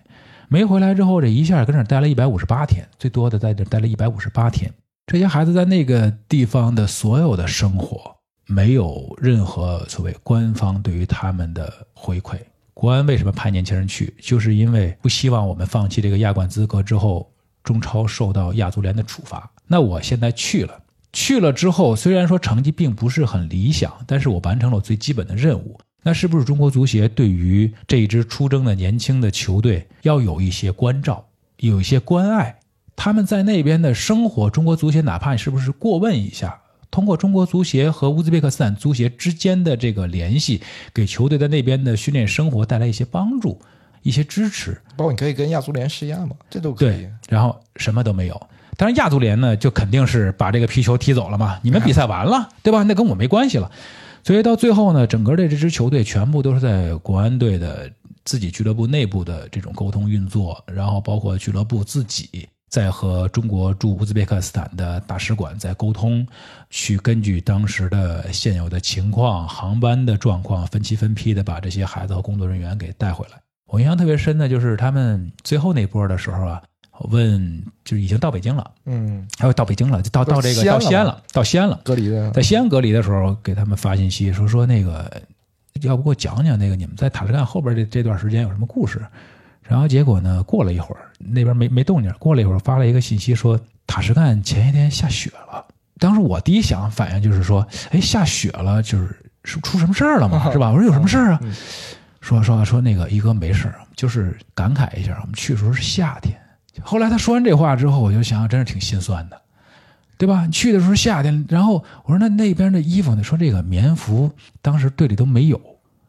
[0.51, 4.73] 没回来之后，这一下跟这待了一百五十八天，最多的在这待了一百五十八天。
[5.05, 8.15] 这些孩子在那个地方的所有的生活，
[8.47, 12.35] 没有任何所谓官方对于他们的回馈。
[12.73, 14.11] 国安为什么派年轻人去？
[14.19, 17.31] 就是因为不希望我们放弃这个亚冠资格之后，
[17.63, 19.51] 中超受到亚足联的处罚。
[19.67, 20.81] 那我现在去了，
[21.13, 25.79] 去了之后，虽然说成绩并不是很理想，但是我完成了我最基本的任务。
[26.03, 31.25] 那是不是中国足协对于这一支出征的年轻的球队要有一些关照，
[31.57, 32.59] 有一些关爱？
[32.95, 40.61] 他们在那边的生活，中国足协哪怕你是不是过问一下，通过中国足协和乌兹别克斯坦足协之间的这个联系，
[40.93, 43.61] 给球队在那边的训练生活带来一些帮助、
[44.01, 44.81] 一些支持。
[44.97, 47.07] 包括你可以跟亚足联施压嘛，这都可以。
[47.29, 48.41] 然后什么都没有。
[48.75, 51.59] 当然，亚足联呢，就肯定是把这个皮球踢走了嘛。
[51.61, 52.83] 你们比赛完了，对吧？
[52.83, 53.69] 那跟我没关系了。
[54.23, 57.91] 所以到最后呢，整个的这支球队全部都是在国安队的
[58.25, 66.27] 自己俱乐部内部的这种沟通运作，然后包括俱乐部自己在和中国驻乌兹别克斯坦的大使馆在沟通，
[66.69, 73.41] 去根据当时的现有的情况、航班的状况，分期分批的把这些孩子和工作人员给带回来。
[73.71, 76.61] 我印象特别深的就是他们最后那波的时候啊。
[77.09, 85.09] 问就是已经到北京了，嗯，还有到北京了，就到到这个到西安了，到西安了，隔离的，在西安隔离的时候，给他们发信息说说那个，
[85.81, 89.01] 要不给我讲讲那个你们在塔什干后边这这段时间有什么故事？
[89.61, 95.63] 然后结果呢，过了一会儿，那边没没动静，过了一会儿发了一个信息说塔什干前一天下雪了。
[95.99, 100.71] 当时我第一想反应就是说，哎，下雪了，就是是出什么事儿了嘛，是吧？
[100.71, 101.41] 我说有什么事儿啊？
[102.19, 106.35] 说说说那个一哥没事就是感慨一下，我们去的时候是夏天。
[106.83, 109.41] 后来他说完这话之后，我就想想，真是挺心酸的，
[110.17, 110.47] 对吧？
[110.51, 113.23] 去的时候夏天，然后我说那那边的衣服呢？
[113.23, 115.59] 说这个棉服当时队里都没有，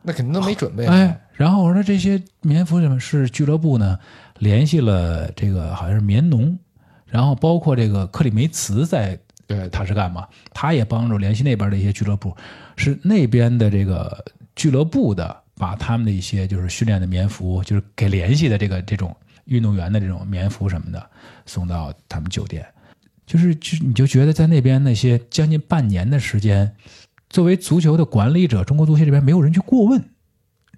[0.03, 0.87] 那肯定都没准备。
[0.87, 3.99] 哎，然后我说这些棉服什么是俱乐部呢？
[4.39, 6.59] 联系了这个好像是棉农，
[7.07, 10.27] 然后包括这个克里梅茨在，对，他是干嘛？
[10.53, 12.35] 他也帮助联系那边的一些俱乐部，
[12.77, 14.25] 是那边的这个
[14.57, 19.15] 俱乐部的，把他们的一些就是训练的棉服，就是给联系的这个这种。
[19.51, 21.11] 运动员的这种棉服什么的
[21.45, 22.65] 送到他们酒店，
[23.27, 26.75] 就是就你就觉得在那边那些将近半年的时间，
[27.29, 30.03] 作为足球的管理者，中国足协这边没有人去过问，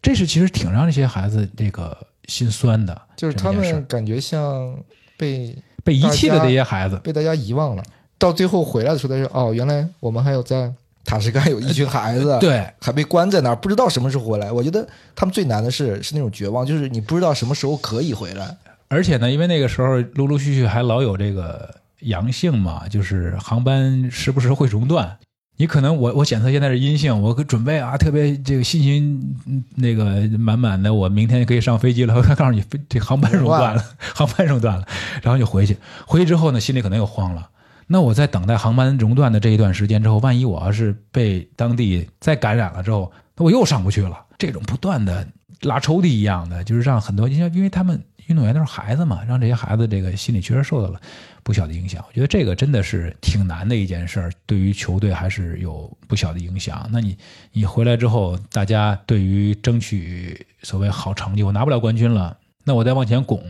[0.00, 3.00] 这是其实挺让那些孩子这个心酸的。
[3.16, 4.76] 就是他们感觉像
[5.16, 7.82] 被被遗弃的这些孩子，被大家遗忘了。
[8.18, 10.72] 到最后回来的时候，他说：“哦，原来我们还有在。”
[11.04, 14.50] 塔什干有一群孩子， 对，还被关在那儿，不知道什么时候回来。
[14.52, 18.56] 我觉得他们最难的是是那种绝望，就是你不知道什么时候可以回来。
[18.88, 25.16] 而且呢，因为那个时候陆陆续续还老有这个阳性嘛，就是航班时不时会熔断。
[25.58, 29.36] 你可能我我检测现在是阴性，我准备啊，特别这个信心
[29.76, 32.22] 那个满满的，我明天可以上飞机了。
[32.22, 33.84] 他 告诉你，这航班熔断了，
[34.14, 34.86] 航班熔断了，
[35.22, 35.76] 然后就回去。
[36.06, 37.48] 回去之后呢，心里可能又慌了。
[37.92, 44.24] 那我在等待航班熔断的这一段时间之后，万一我要是被当地再感染了之后，那我又上不去了。
[44.38, 45.28] 这种不断的
[45.61, 50.98] 拉抽屉一样的，就是让很多因为因为他们运动员都是孩子嘛，让这些孩子这个心理确实受到了
[51.42, 52.02] 不小的影响。
[52.09, 56.88] 我觉得这个真的是挺难的一件事儿，对于球队还是有不小的影响。
[56.90, 57.18] 那你
[57.52, 63.44] 你回来之后，大家对于争取所谓好成绩，我拿不了冠军了，那我再往前拱。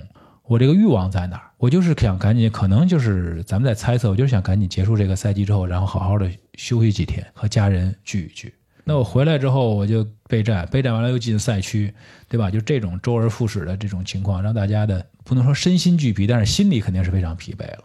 [0.45, 1.51] 我这个欲望在哪儿？
[1.57, 8.53] 我就是想赶紧，可能就是咱们在猜测，我就是想赶紧结束这个赛季之后，然后好好的休息几天，和家人聚一聚。
[8.85, 11.95] 那我回来之后我就备战，备战完了又进赛区，
[12.29, 12.51] 对吧？
[12.51, 17.85] 就这种周而复始的这种情况，让大家的不能说身心俱疲，但是心里肯定是非常疲惫了。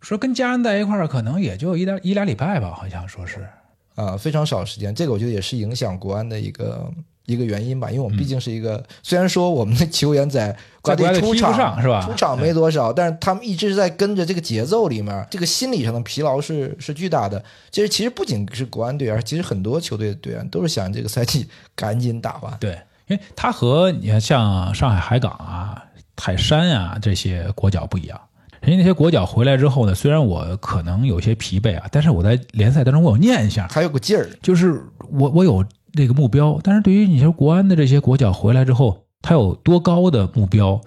[0.00, 3.46] 说跟家人在一块儿，可能也就一两一俩礼拜吧，好像说是。
[3.94, 6.90] 啊，非常少时间，这个我觉得也是影响国安的一个
[7.26, 7.90] 一个原因吧。
[7.90, 12.00] 因为我们毕竟是一个，虽然说我们的球员在国家队出场是吧？
[12.04, 17.42] 出场没多少，但是他们一直在跟着这个节奏里面，这个心理上的疲劳是 是巨大的。
[17.70, 22.56] 其实其实不仅是国安队员，其实很多球队的队员都是想这个赛季赶紧打完。
[22.58, 22.72] 对，
[23.06, 25.82] 因为他和你看像上海海港啊、
[26.16, 28.20] 泰山啊这些国脚不一样。
[28.60, 34.80] 人家那些国脚回来之后呢，虽然我可能有些疲惫啊，但是我在联赛当中我有念想，还有个劲儿，就是
[35.10, 36.60] 我我有那个目标。
[36.62, 40.80] 但是对于你说国安的这些国脚回来之后，他有多高的目标？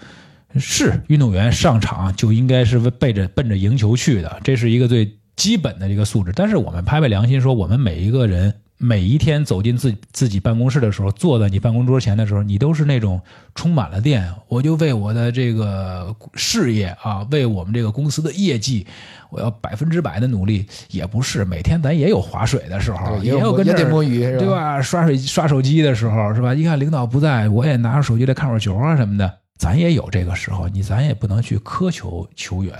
[0.57, 6.31] 是运动员上场就应该是背着奔着赢球去的，这是一个最基本的这个素质。
[6.35, 8.53] 但是我们拍拍良心说，我们每一个人。
[8.77, 13.21] 每一天走进自自己办公室的时候，坐在你办公桌前的时候，你都是那种
[13.55, 14.29] 充满了电。
[14.47, 18.85] 我就为我的这个事业啊，为我们这个公司的业绩，
[19.29, 20.67] 我要百分之百的努力。
[20.89, 24.81] 也不是每天咱也有划水的时候，也有跟这摸鱼，对吧？
[24.81, 26.53] 刷水刷手机的时候，是吧？
[26.53, 29.39] 一看领导不在，我也拿着手机来看会儿球啊什么的。
[29.57, 32.77] 咱也有这个时候，你咱也不能去苛求球员，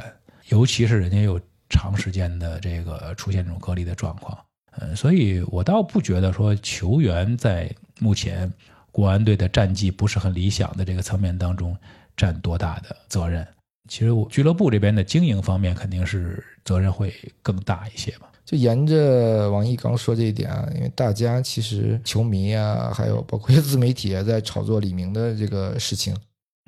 [0.50, 4.38] 尤其是人家有长时间的这个出现这种隔离的状况。
[4.82, 8.52] 嗯，所以我倒不觉得说球员在目前
[8.92, 11.76] 国安队的战绩不是很理想的这个层面当中
[12.18, 13.48] 占多大的责任。
[13.88, 18.30] 其实我俱乐部这边的经营方面肯定是责任会更大一些吧。
[18.44, 26.16] 就沿着王毅刚说这一点啊，因为大家其实球迷啊，还有包括自媒体也在炒作李明的这个事情。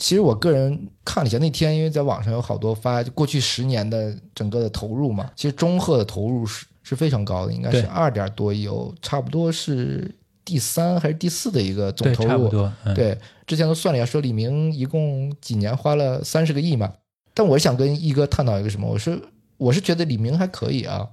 [0.01, 6.65] 其实我个人看了一下那天，因为在网上有好多发过去十年的整个的投入嘛，其实中赫的投入是。
[6.87, 8.65] 是非常高的，应该是二点多亿，
[9.01, 10.09] 差不多是
[10.45, 12.29] 第三还是第四的一个总投入。
[12.29, 12.71] 差不多。
[12.95, 16.93] 对，之前都算了一下，说李明一共几年花了三十个亿嘛。
[17.33, 18.87] 但我想跟一哥探讨一个什么？
[18.87, 19.21] 我是
[19.57, 21.05] 我是觉得李明还可以啊。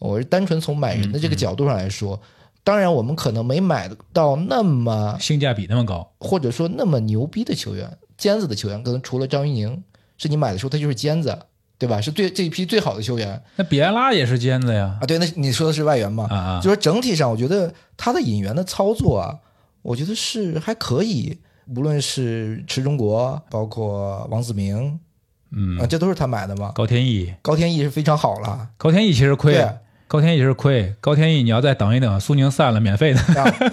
[0.00, 2.20] 我是单纯从买人的这个角度上来说，
[2.64, 9.84] 当然我们可能没买到那么性价比那么高，或者说那么牛逼的球员，尖子的球员，可能除了张玉宁，
[10.18, 11.38] 是你买的时候他就是尖子。
[11.80, 11.98] 对吧？
[11.98, 13.42] 是最这一批最好的球员。
[13.56, 14.98] 那比埃拉也是尖子呀。
[15.00, 16.28] 啊，对，那你说的是外援嘛？
[16.30, 16.60] 啊啊。
[16.62, 19.34] 就说整体上，我觉得他的引援的操作啊，
[19.80, 21.38] 我觉得是还可以。
[21.74, 24.98] 无论是池中国，包括王子明，
[25.52, 26.72] 嗯啊，这都是他买的嘛。
[26.74, 28.68] 高天意，高天意是非常好了。
[28.76, 29.64] 高天意其实亏，
[30.08, 30.92] 高天意是亏。
[31.00, 33.20] 高天意，你要再等一等，苏宁散了，免费的。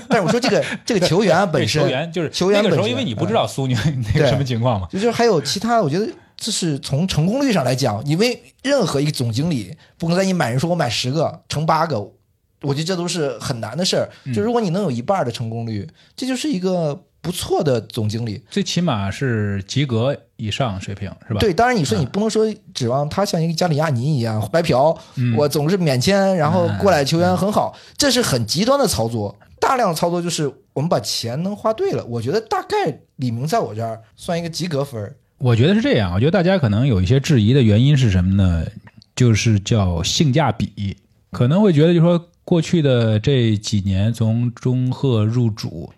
[0.07, 3.75] 但是我说这个 这个球员本身，球员就是球员那个时候，因为你不知道苏宁
[4.13, 6.07] 那个什么情况嘛，就是还有其他，我觉得。
[6.37, 11.99] 这是从成功率上来讲，因为任何一个总经理不可能在你买人说我买十个成八个，
[12.61, 14.07] 我觉得这都是很难的事儿。
[14.33, 21.39] 就如果你能有一半的成功率，这就是一个不错的总经理，最起码是及格以上水平，是吧？
[21.39, 24.95] 对，当然你说你不能说指望他像一个加里亚尼一样白嫖，
[25.35, 29.35] 我总是免签，然后过来球员很好，这是很极端的操作。
[29.59, 32.05] 大量的操作就是我们把钱能花对了。
[32.05, 35.15] 我觉得大概李明在我这儿算一个及格分儿。
[35.39, 38.65] 我觉得是这样，我觉得大家可能有一些质疑的原因是什么呢？
[39.15, 40.97] 就是叫性价比，
[41.31, 45.91] 可能会觉得，就说过去的这几年，从中赫入主，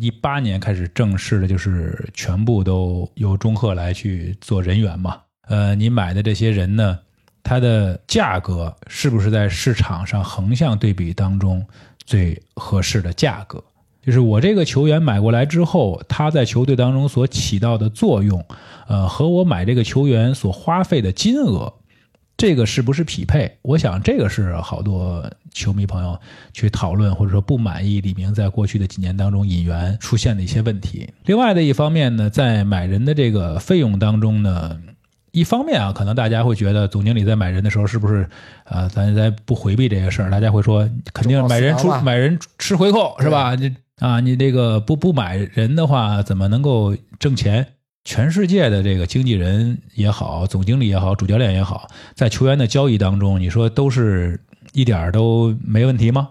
[0.00, 5.20] 一八年开始正式的，就是全部都由中赫来去做人员嘛。
[5.48, 6.98] 呃，你买的这些人呢，
[7.42, 11.64] 他的价格是不是在市场上横向对比当中
[12.04, 13.62] 最合适的价格？
[14.06, 18.46] 就是我这个球员买过来之后，他在球队当中所起到的作用，
[18.86, 21.74] 呃，和我买这个球员所花费的金额，
[22.36, 23.58] 这个是不是匹配？
[23.62, 26.16] 我想这个是好多球迷朋友
[26.52, 31.08] 去讨论或者说不满意李明在过去的几年当中引援出现的一些问题。
[31.24, 34.78] 另外的一方面呢，在买人的这个费用当中呢，
[35.32, 38.28] 一方面啊，可能大家会觉得总经理在买人的时候是不是
[38.62, 43.56] 啊，咱咱不回避这些事儿，大家会说肯定买人出买人吃回扣是吧？
[43.56, 43.68] 这
[44.00, 47.66] 啊，你这个不不买人的话，怎么能够挣钱？
[48.04, 54.38] 全世界的这个经纪人也好，总经理也好，主教练也好，在球员的交易当中，你说都是
[54.72, 56.28] 一点都没问题吗？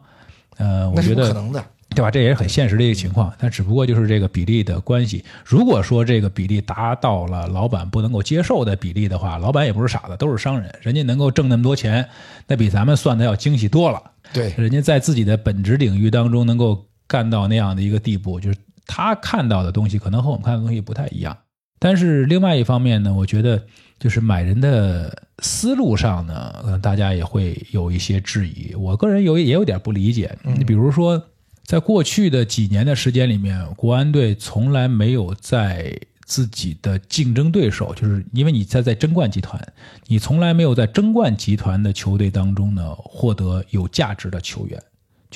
[0.58, 2.10] 呃，我觉得可能的，对吧？
[2.12, 3.34] 这也是很现实的一个情况。
[3.40, 5.26] 但只不过就是这个比例的关系。
[5.44, 12.08] 如果说这个比例达到了老板不能够接受的比例的话，老板也不是傻子，都是商人，人家能够挣那么多钱，
[12.48, 14.02] 那比咱们算的要精细多了。
[14.32, 16.86] 对，人家在自己的本职领域当中能够。
[17.08, 21.38] 干到那样的一个地步，就是他看到的东西可能和我们看的东西不太一样。
[21.78, 23.62] 但是另外一方面呢，我觉得
[24.00, 28.74] 就是买人的思路上呢，可能大家也会有一些质疑。
[28.76, 30.36] 我个人有也有点不理解。
[30.44, 31.22] 你比如说，
[31.64, 39.62] 在过去的几年的时间里面，国安队从来没有在自己的竞争对手，就是因为你在在争冠集团，
[40.08, 44.82] 你从来没有在争冠集团的球队当中呢获得有价值的球员。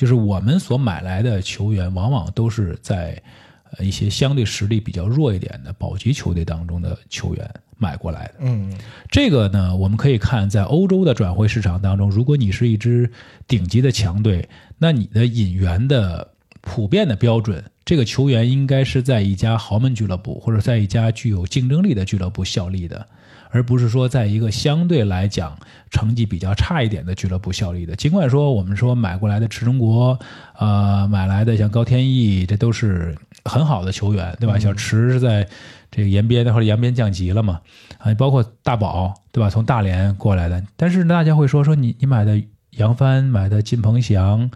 [0.00, 3.22] 就是我们所买来的球员，往往都是在
[3.76, 8.34] 呃一些相对实力比较弱一点的保级球队当中的球员买过来的。
[8.38, 8.72] 嗯，
[9.10, 13.12] 这个呢，我们可以看在欧洲的转会市场当中，如果你是一支
[13.46, 14.48] 顶级的强队，
[14.78, 16.26] 那你的引援的
[16.72, 23.04] 普遍的标准，这个球员应该是在一家豪门俱乐部或者在一家具有竞争力的俱乐部效力的，
[23.50, 25.58] 而不是说在一个相对来讲
[25.90, 27.96] 成绩比较差一点的俱乐部效力的。
[27.96, 30.16] 尽管说我们说买过来的池中国，
[30.60, 34.56] 呃，买来的像高天意，这都是很好的球员，对吧？
[34.56, 35.48] 小池是在
[35.90, 37.60] 这个延边，或者延边降级了嘛，
[37.98, 39.50] 啊，包括大宝，对吧？
[39.50, 42.40] 从大连过来的，但是大家会说说你你买的
[42.76, 44.48] 杨帆，买的金鹏翔，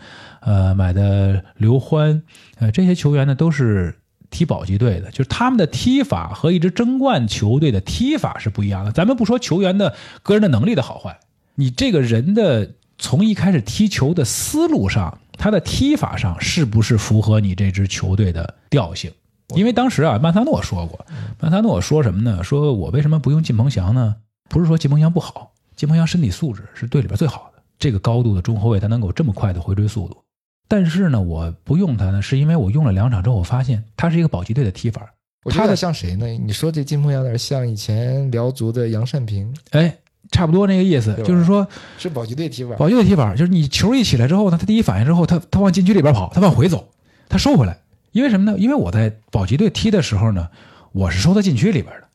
[0.44, 2.22] 呃，买的刘欢，
[2.58, 3.98] 呃，这些球员呢都是
[4.30, 8.92] 踢保级队的，就是他们的踢法和一支争冠球队的踢法是不一样的。
[8.92, 11.18] 咱们不说球员的个人的能力的好坏，
[11.54, 19.10] 你这个人的从一开始踢球的思路上，他的踢法上是不是符合你这支球队的调性？
[19.54, 21.06] 因为当时啊，曼萨诺说过，
[21.40, 22.42] 曼萨诺说什么呢？
[22.42, 24.16] 说我为什么不用金鹏翔呢？
[24.50, 30.23] 不是说金鹏翔不好，金鹏翔身体素质是队里边最好的，这个高度的中后卫他能够这么快的回追速度。
[30.66, 35.14] 但是呢，我不用他呢，是因为我用了两场之后，我发现他是一个保级队的踢法。
[35.44, 36.26] 我觉得像谁呢？
[36.26, 39.94] 你说这金鹏翔有点像以前辽足的杨善平，哎，
[40.30, 42.74] 差不多那个意思，就是说是保级队踢法。
[42.76, 46.88] 保级队踢法，就是你球一起来之后呢，他第一反应之后，他他往禁区里边跑，他往回走，
[47.28, 47.78] 他收回来。
[48.12, 48.58] 因为什么呢？
[48.58, 50.48] 因为我在保级队踢的时候呢，
[50.92, 52.08] 我是收在禁区里边的，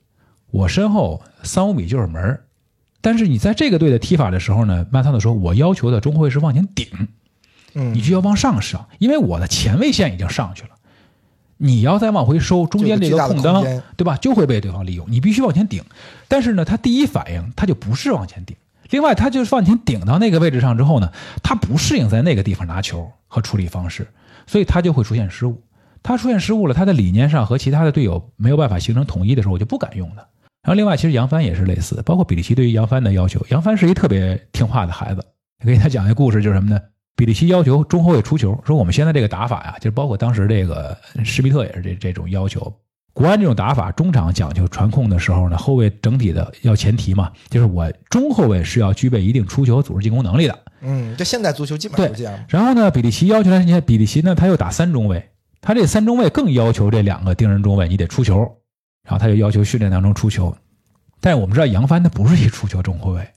[0.49, 2.39] 我身后三五米就是门
[3.01, 6.87] 但是你在这个队的踢法的时候呢，曼萨诺说，我要求的中后卫是往前顶，
[7.73, 10.69] 嗯，你就要往上上，因为我的前卫线已经上去了，
[11.57, 14.17] 你要再往回收，中间这个空当就有个巨大的空间，对吧？
[14.17, 15.83] 就会被对方利用，你必须往前顶。
[16.27, 18.55] 但是呢，他第一反应他就不是往前顶，
[18.89, 21.11] 另外他就是往前顶到那个位置上之后呢，
[21.43, 24.07] 他不适应在那个地方拿球和处理方式，
[24.47, 25.61] 所以他就会出现失误。
[26.01, 30.25] 他出现失误了，他的理念上和其他的队友没有办法形成统一的时候，我就不敢用他。
[30.61, 35.21] 然后另外，其实杨帆也是类似，包括比利奇对于杨帆的要求，杨帆是一个特别听话的孩子。
[35.65, 36.79] 给他讲一个故事，就是什么呢？
[37.19, 42.73] 比利奇要求中后卫出球，说我们现在这个打法呀，就是包括当时这个施密特也是这这种要求。
[43.11, 50.57] 国安这种打法，中场讲究传控的时候呢，后卫整体的要前提嘛，就是我中后卫是要具备一定出球和组织进攻能力的。
[50.79, 52.39] 嗯，这现代足球基本上都这样。
[52.47, 58.37] 然后呢，比利奇要求他，你看比利奇呢，他又打三中卫，他这三中卫更要求这两个盯人中卫你得出球，
[59.03, 60.55] 然后他就要求训练当中出球。
[61.19, 63.29] 但是我们知道杨帆他不是一出球中后卫，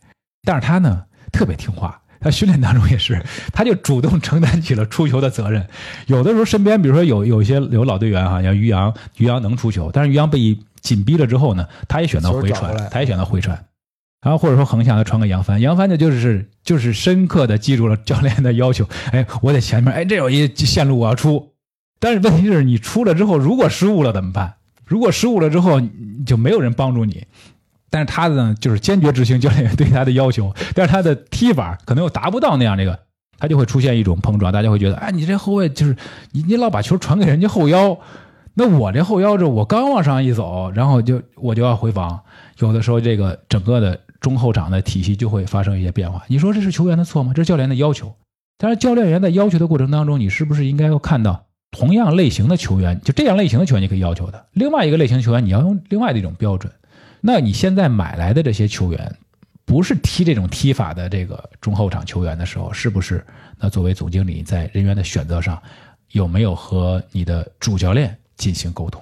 [0.45, 5.67] 但是他呢特别听话，他训练当中也是，他就主动承担起了出球的责任。
[6.07, 13.63] 有的时候身边比如说有有一些有老队员哈，像于洋，于洋能出球，但是于洋被紧逼了之后呢，他也选择回传他也选择回传。
[14.23, 21.51] 然后或者说横向的传给杨帆，杨帆呢就是就是深刻的记住了教练的要求，哎，我在前面，哎，这有一线路我要出，
[21.99, 24.55] 但是问题是你出了之后，如果失误了怎么办？
[24.85, 25.81] 如果失误了之后，
[26.25, 27.25] 就没有人帮助你。
[27.93, 32.99] 但是他呢，就是坚决执行教练员对他的要求， 但是他的踢法可能又达不到那样这个，
[33.39, 35.95] 他就会出现一种碰撞，大家会觉得，哎，你这后卫就是
[36.33, 37.99] 你你老把球传给人家后腰，
[38.55, 42.19] 那我这后腰这我刚往上一走，然后就我就要回防，
[42.61, 46.23] 有的时候这个整个的中后场的体系就会发生一些变化。
[46.29, 47.33] 你说这是球员的错吗？
[47.35, 48.15] 这是教练的要求。
[48.57, 56.73] 但是教练员在要求的过程当中，你是不是应该要看到同样类型的球员，就这样类型的球员你可以要求的，另外一个类型球员你要用另外的一种标准。
[57.25, 59.17] 那你现在买来的这些球员，
[59.65, 63.25] 不是踢这种踢法的这个中后场球员的时候，是不是？
[63.59, 65.63] 那作为总经理在人员的选择上，
[66.11, 69.01] 有没有和你的主教练进行沟通？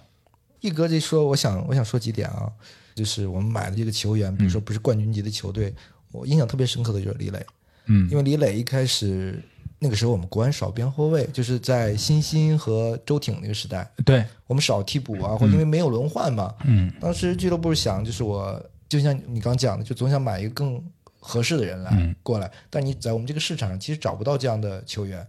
[0.61, 2.47] 一哥这说，我想我想说几点啊，
[2.95, 5.75] 就是我们买的这个球员，比如说不是冠军级的球队，
[6.13, 7.47] 我印象特别深刻的就是李磊，
[7.87, 9.43] 嗯因为李磊一开始
[9.83, 16.93] 那个时候我们国安少边后卫，就是在辛辛和周挺那个时代，对，我们少替补啊，或因为没有轮换嘛，嗯。
[17.01, 20.79] 当时俱乐部想就是我就像你刚讲的，就总想买一个更
[21.19, 22.15] 合适的人来、嗯。
[22.23, 25.27] 过来，但你在我们这个市场上其实找不到这样的球员，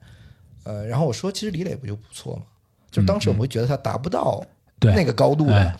[0.63, 2.43] 呃，然后我说其实李磊不就不错嘛，
[2.91, 4.43] 就是当时我们会觉得他达不到
[4.81, 5.55] 那个高度的。
[5.55, 5.75] 哎。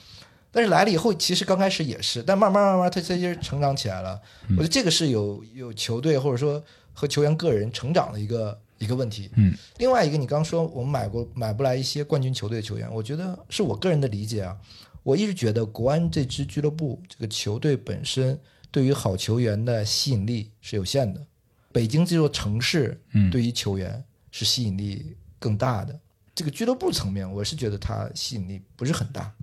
[0.54, 4.20] 但是来了以后，其实刚开始也是，但慢慢慢慢他他就是成长起来了。
[4.50, 4.58] 嗯。
[4.58, 6.62] 我觉得这个是有有球队或者说
[6.94, 9.30] 和球员个人成长的一个一个问题。
[9.36, 14.58] 嗯，另外一个，你刚说我们买过买不来一些冠军球队的球员，我觉得是我个人的理解啊。
[15.04, 18.40] 我一直觉得国安这支俱乐部这个球队本身
[18.70, 21.26] 对于好球员的吸引力是有限的。
[21.72, 26.00] 北京这座城市嗯对于球员是吸引力更大的。
[26.36, 29.34] 这个俱乐部层面，我是觉得它吸引力不是很大，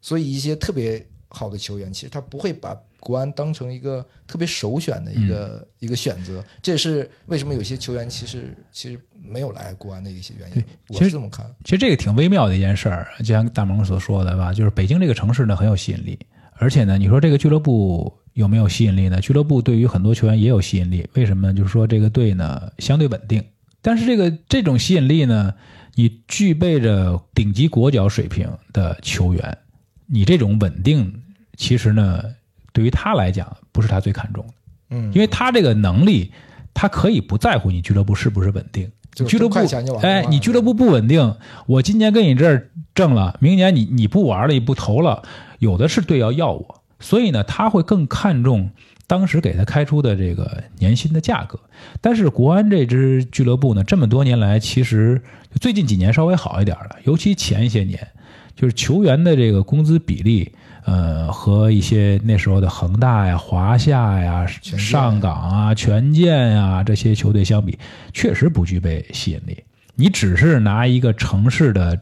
[0.00, 6.44] 所以一些特别好的球员，其实他不会把国安当成一个特别首选的一个、一个选择。
[6.62, 10.64] 这也是为什么有些球员其实其实没有来国安的一些原因。
[10.88, 11.44] 我其实是这么看。
[11.64, 16.18] 其实这个挺微妙的一件事儿，就像大萌所说的吧，就是北京这个城市呢很有吸引力，
[16.52, 19.20] 而且呢，你说这个俱乐部有没有吸引力呢？
[19.20, 21.54] 俱乐部对于很多球员也有吸引力，为什么呢？
[21.54, 23.42] 就是说这个队呢相对稳定，
[23.82, 25.54] 但是这个这种吸引力呢，
[25.94, 29.58] 你具备着顶级国脚水平的球员，
[30.06, 31.22] 你这种稳定
[31.56, 32.24] 其实呢，
[32.72, 34.52] 对于他来讲不是他最看重的，
[34.90, 36.32] 嗯，因为他这个能力，
[36.72, 38.90] 他可以不在乎你俱乐部是不是稳定。
[39.12, 39.58] 就俱乐部
[40.02, 41.34] 哎，你俱乐部不稳定，
[41.66, 45.24] 我今年跟你这儿挣了，明年你你不玩了，你不投了，
[45.58, 48.70] 有的是队要要我，所以呢，他会更看重
[49.08, 51.58] 当时给他开出的这个年薪的价格。
[52.00, 55.20] 但是国安这支俱乐部呢，这么多年来，其实
[55.60, 58.06] 最近几年稍微好一点了，尤其前一些年，
[58.54, 60.52] 就是球员的这个工资比例，
[60.90, 67.78] 呃，和一些那时候的恒大呀、华夏呀、上港啊、权健啊这些球队相比，
[68.12, 69.56] 确实不具备吸引力。
[69.94, 71.96] 你只是拿一个城市的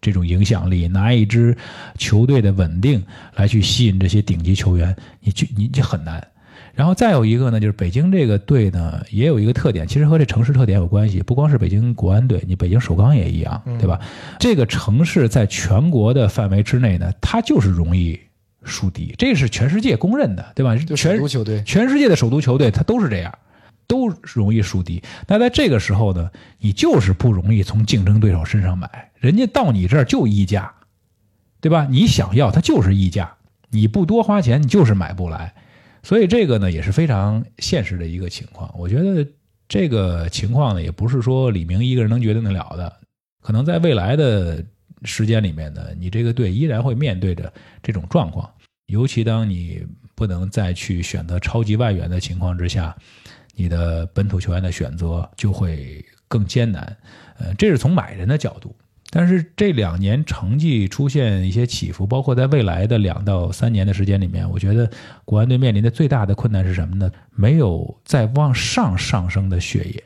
[0.00, 1.56] 这种影响力，拿一支
[1.96, 3.00] 球队的稳定
[3.36, 6.26] 来去吸引这些顶级球员，你就你就很难。
[6.74, 11.22] 然后再有一个呢，就是北京这个队呢，也有一个特点，其实和这城市特点有关系。
[11.22, 14.00] 不光是北京国安队，你北京首钢也一样，对吧？
[14.40, 18.18] 这个城市在全国的范围之内呢，它就是容易
[18.64, 20.76] 输敌，这是全世界公认的，对吧？
[20.96, 23.36] 全都球队，全世界的首都球队，它都是这样，
[23.86, 25.02] 都容易输敌。
[25.26, 30.72] 那在这个时候呢，你就是不容易从竞争对手身上买，人家到你这儿就溢价，
[31.60, 31.86] 对吧？
[31.90, 33.34] 你想要，它就是溢价，
[33.70, 35.54] 你不多花钱，你就是买不来。
[36.02, 38.72] 所以这个呢，也是非常现实的一个情况。
[38.76, 39.26] 我觉得
[39.68, 42.92] 这个情况呢，也不是说李明一个人能决定得了的，
[43.40, 44.64] 可能在未来的
[45.04, 48.50] 时间里面呢，你这个队依然会面对着这种状况。
[48.86, 52.94] 尤其当你不能再去选择超级外援的情况之下，
[53.54, 56.96] 你的本土球员的选择就会更艰难。
[57.38, 58.74] 呃，这是从买人的角度。
[59.14, 64.90] 但是这两年成绩出现一些起伏，包括在未来的两到三年的时间里面，我觉得
[65.26, 67.10] 国安队面临的最大的困难是什么呢？
[67.30, 70.02] 没有再往上上升的血液。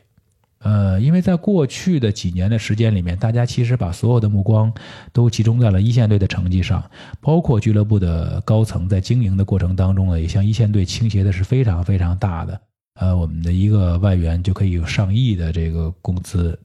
[0.66, 4.72] 呃，因为在过去的几年的时间里面，大家其实把所有的目光
[5.12, 6.82] 都集中在了一线队的成绩上，
[7.20, 12.60] 包括俱乐部的高层在经营的过程当中呢，也向一线队倾斜的是非常非常大的。
[12.98, 16.58] 呃，我们的一个外援就可以有上亿的这个工资，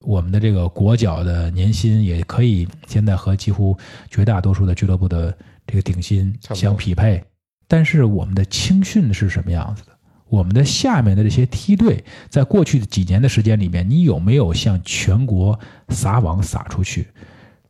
[0.00, 3.76] 我们的这个国脚的年薪也可以现在和几乎
[4.08, 5.36] 绝大多数的俱乐部的
[5.66, 7.22] 这个顶薪相匹配。
[7.68, 9.91] 但是我们的青训是什么样子的？
[10.32, 15.60] 我们的下面的这些梯队，在过去的几年的时间里面，你有没有向全国
[15.90, 17.08] 撒网撒出去？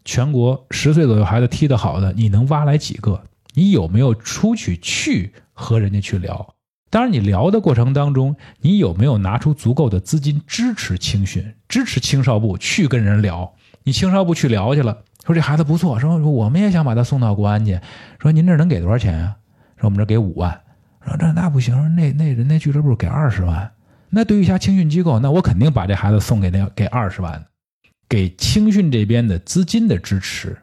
[0.04, 3.24] 全国十岁左右孩子踢得好的，你能挖来几个？
[3.54, 6.54] 你有没有出去去和人家去聊？
[6.88, 13.54] 当然，你聊的过程当中，你有没有拿出足够的资金支持青训，支持青少部去跟人聊？
[13.82, 17.80] 你青少部去聊去了，说这孩子不错，说我们也想把他送到国安去，
[18.20, 19.36] 说您这能给多少钱啊？
[19.80, 20.60] 说我们这给五万，
[21.06, 23.72] 说这那不行，那那人家俱乐部给二十万，
[24.10, 27.44] 那对于一家青训机构，那我肯定把这孩子送给那给二十万，
[28.08, 30.56] 给青训这边的资金的支持，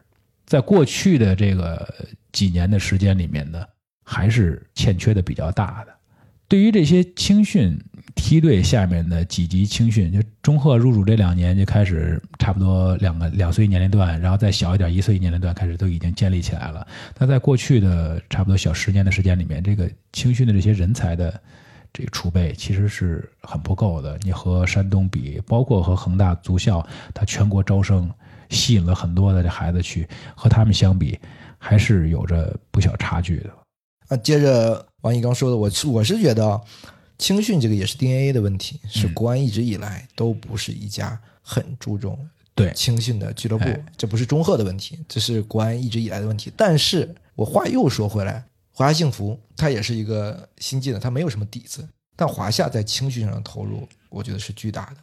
[0.46, 1.92] 在过去的这个
[2.32, 3.64] 几年的时间里面呢，
[4.04, 5.92] 还是欠缺的比较大的。
[6.48, 7.78] 对于这些青训
[8.20, 16.86] 梯队下面的几级青训，就中赫入主这两年就开始差不多两个两岁年龄段，然后再小一点一岁年龄段开始都已经建立起来了。
[17.18, 21.40] 那在过去的差不多小十年的时间里面，这个青训的这些人才的
[21.92, 24.16] 这个储备其实是很不够的。
[24.22, 28.08] 你和山东比，包括和恒大足校，它全国招生
[28.50, 30.06] 吸引了很多的这孩子去，
[30.36, 31.18] 和他们相比，
[31.58, 33.50] 还是有着不小差距的。
[34.08, 36.60] 啊，接着王毅刚说的，我我是觉得
[37.20, 42.18] 青训这个也是 DNA 的问题，是嗯国安一直以来都不是一家很注重
[42.54, 46.50] 对青训的俱乐部哎，这不是中赫的问题，这是国安一直以来的问题。
[46.56, 48.42] 但是我话又说回来，
[48.72, 54.96] 华夏幸福它也是一个新进的，它没有什么底子，但华夏在青训上的投入，我觉得是巨大的。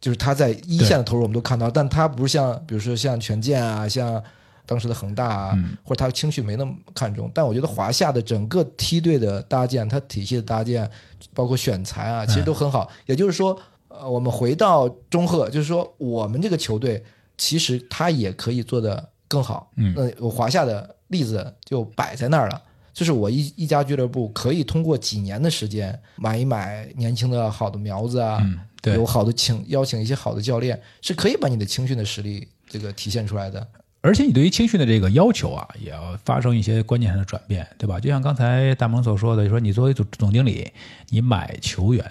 [0.00, 4.22] 就是他在一线的投入我们都看到，但他不是像比如说像权健啊，像
[4.66, 7.30] 当时的恒大啊，嗯或者他青训没那么看重。
[7.32, 10.90] 但我觉得华夏的整个梯队的搭建，它体系的搭建，
[11.32, 12.90] 包括选材啊，其实都很好。
[13.06, 13.58] 也就是说，
[13.88, 17.02] 呃，我们回到中赫，就是说我们这个球队
[17.38, 19.70] 其实他也可以做得更好。
[19.76, 22.62] 嗯那我华夏的例子就摆在那儿了。
[22.92, 33.68] 就是我一一家俱乐部可以通过几年的时间买一买年轻的好的苗子啊，嗯，对有，好的请邀请一些好的教练，是可以把你的青训的实力这个体现出来的。
[34.06, 37.98] 而且你对于青训的这个要求啊，也要发生一些关键上的转变，对吧？
[37.98, 40.70] 就像刚才大萌所说的，就说你作为总总经理，
[41.08, 42.04] 你买球员，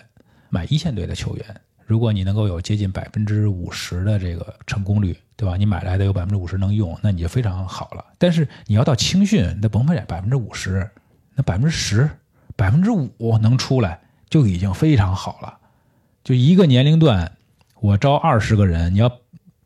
[0.50, 1.46] 买一线队的球员，
[1.86, 5.56] 如果你能够有接近百分之五十的这个成功率，对吧？
[5.56, 8.04] 你买来的有百分之五十能用，那你就非常好了。
[8.18, 10.92] 但是你要到青训，那甭说百分之五十，
[11.34, 12.10] 那百分之十、
[12.58, 15.58] 百分之五能出来就已经非常好了。
[16.26, 17.38] 就一个年龄段，
[17.80, 19.10] 我招二十个人，你要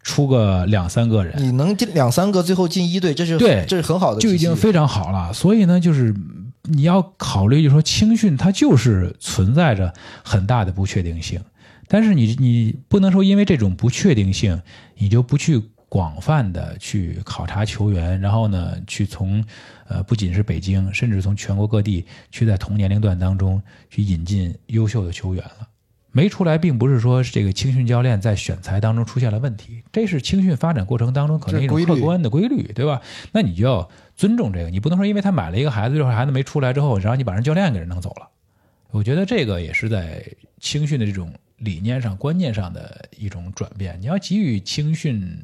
[0.01, 5.31] 出个两三个人，你能进两三个，最后进一队，这是对这是很好的，就已经非常好了。
[5.33, 6.15] 所以呢，就是
[6.63, 9.93] 你要考虑，就是说青训它就是存在着
[10.23, 11.39] 很大的不确定性，
[11.87, 14.61] 但是你你不能说因为这种不确定性，
[14.97, 19.43] 你就不去广泛的去考察球员，然后呢，去从
[19.87, 25.67] 呃不仅是北京，甚至从全国各地去在同年龄段当中去引进优秀的球员了。
[26.11, 33.01] 没出来，并不是说这个青训教练在选材当中出现了问题，这是青训发展过程当中可能一种客观的规律，对吧？
[33.31, 38.27] 那你就要尊重这个，你不能说因为他买了一个孩子，这孩子没出来之后，然后你把人教练给人弄走了。
[38.91, 40.25] 我觉得这个也是在
[40.59, 43.95] 青训的这种理念上、观念上的一种转变。
[44.01, 45.39] 你要给予青训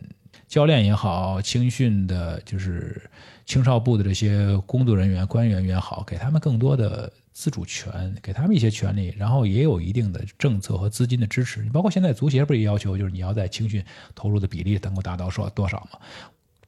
[0.48, 3.08] 教练也好，青训的就是
[3.46, 11.62] 青少部的这些工作人员、官员也好，给他们更多的自主权，给他们一些权利，然后也有一定的政策和资金的支持。
[11.62, 13.84] 你包括现在足协不是也要求，就是你要在青训
[14.16, 16.00] 投入的比例能够达到说多少吗？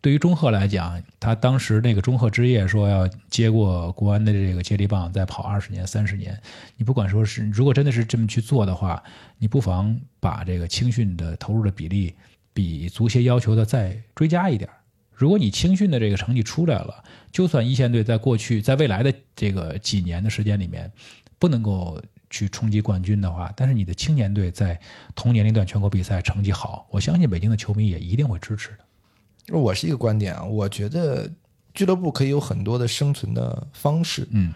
[0.01, 6.38] 对于中赫来讲，他当时那个中赫之夜说要接过国安的这个接力棒，再跑二十年、三十年。
[6.76, 9.01] 你不管说是，如果真的是这么去做的话，
[9.38, 12.13] 你不妨把这个青训的投入的比例
[12.53, 14.76] 比足协要求的再追加一点儿。
[15.18, 20.91] 如果你青训的这个成绩出来了，就算一线队在过去、在未来的这个几年的时间里面
[21.39, 21.99] 不能够
[22.30, 24.80] 去冲击冠军的话，但是你的青年队在
[25.15, 29.57] 同年龄段全国比赛成绩好，我相信北京的球迷也一定会支持的。
[29.57, 31.28] 我是一个观点啊，我觉得
[31.74, 34.28] 俱乐部可以有很多的生存的方式。
[34.30, 34.53] 嗯，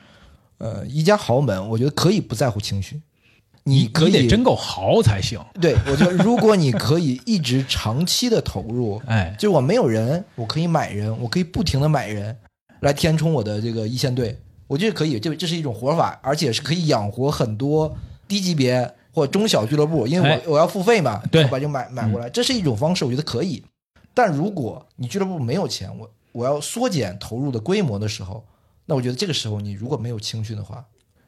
[0.60, 3.02] 呃，一家豪门，我觉得可以不在乎青训，
[3.64, 5.40] 你可以得真够豪才行。
[5.60, 12.36] 对我觉得，如果你可以一直长期的投入， 哎，就是我没有人，我可以买人，我可以不停的买人
[12.80, 17.96] 来填充我的这个一线队，我觉得可以，这这是一种活法，而且是可以养活很多
[18.28, 23.64] 低级别或中小俱乐部，因为我、哎我要付费嘛，对嗯我把就买买过来，这是一种方式，我觉得可以。
[24.14, 28.44] 但如果你俱乐部没有钱，我我要缩减投入的规模的时候，
[28.86, 30.84] 那我觉得这个时候你如果没有青训的话，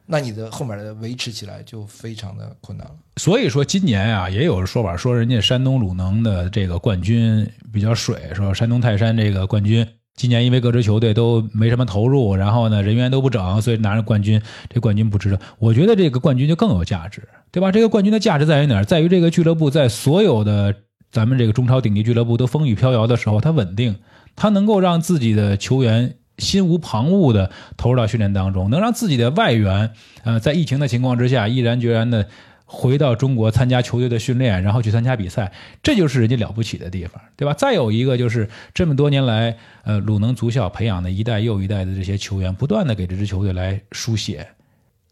[0.06, 2.94] 那你的后面的维持起来就非常的困难了。
[3.16, 9.86] 所以说今年啊，也有说法说人家山东鲁能的这个冠军比较水，说山东泰山这个冠军
[10.16, 15.40] 今年因为各支球队都没什么投入，然后呢人员都不整，所以拿着冠军，这冠军不值得。
[15.58, 17.72] 我觉得这个冠军就更有价值，对吧？
[17.72, 18.84] 这个冠军的价值在于哪儿？
[18.84, 20.74] 在于这个俱乐部在所有的
[21.10, 23.96] 咱们这个中超顶级俱乐部都风雨飘摇的时候，它稳定，
[24.36, 29.90] 它能够让自己的球员心无旁骛的投入到训练当中，能让自己的外援，
[30.24, 32.28] 呃，在疫情的情况之下，毅然决然的
[32.64, 37.54] 回到中国参加球队的训练，然后去参加比赛，这就是人家了不起的地方，对吧？
[37.54, 44.48] 再有一个就是这么多年来，呃，鲁能足校培养的一代又一代的这些球员，不断的给这支球队来输血。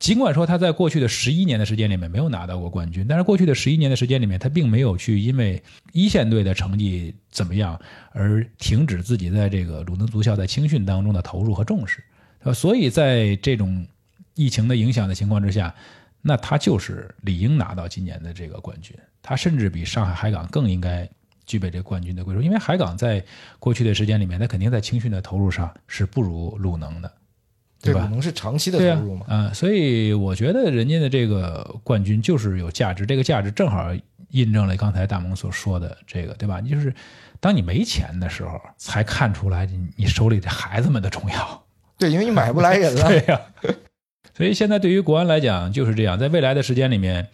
[0.03, 7.81] 尽管说他在过去的十一年的时间里面没有拿到过冠军，但是过去的十一年的时间里面，他并没有去因为一线队的成绩怎么样
[8.11, 12.03] 而停止自己在这个鲁能足校在青训当中的投入和重视，
[12.43, 13.87] 呃，所以在这种
[14.35, 15.73] 疫情的影响的情况之下，
[16.21, 21.09] 那他就是理应拿到今年的这个冠军，他甚至比上海海港更应该
[21.47, 23.25] 具备这冠军的归属，因为海港在
[23.61, 27.13] 过去的时间里面，他肯定在青训的投入上是不如鲁能的，
[27.83, 28.09] 对吧可？
[28.09, 33.93] 能是长期的投入嘛？，啊、所以我觉得人家的这个冠军就是有价值，这个价值正好
[34.31, 36.61] 印证了刚才大萌所说的这个，对吧？
[36.61, 36.95] 就是
[37.41, 41.65] 当你没钱的时候，才看出来你你手里的孩子们的重要。
[41.99, 43.09] 对，因为你买不来人了。
[43.11, 43.41] 对呀、
[44.35, 47.29] 所以现在对于国安来讲就是这样，在未来的时间里面，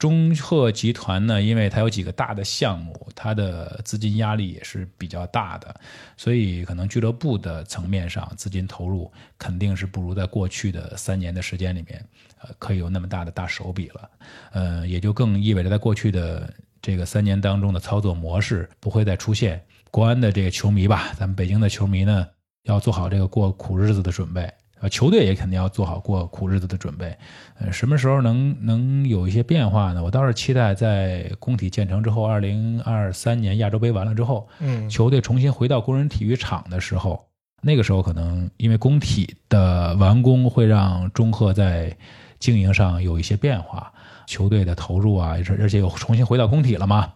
[0.00, 5.78] 中赫集团呢，因为它有几个大的项目，它的资金压力也是比较大的，
[6.16, 12.02] 所以可能俱乐部的层面上资金投入肯定是不如在过去的三年的时间里面，
[12.40, 14.10] 呃，可以有那么大的大手笔了。
[14.52, 19.62] 呃，也就更意味着在过去的这个三年当中的操作模式不会再出现。
[19.90, 22.26] 国安的这个球迷吧，咱们北京的球迷呢，
[22.62, 24.50] 要做好这个过苦日子的准备。
[24.82, 27.14] 呃，球队也肯定要做好过苦日子的准备。
[27.60, 30.02] 呃，什么时候能能有一些变化呢？
[30.02, 37.26] 我倒是期待在工体建成之后，二零二三年亚洲杯完了之后，嗯，球队重新回到工人体育场的时候，
[37.62, 41.94] 那个时候可能因为工体的完工会让中赫在
[42.38, 43.92] 经营上有一些变化，
[44.26, 47.12] 球队的投入啊，而且又重新回到工体了嘛，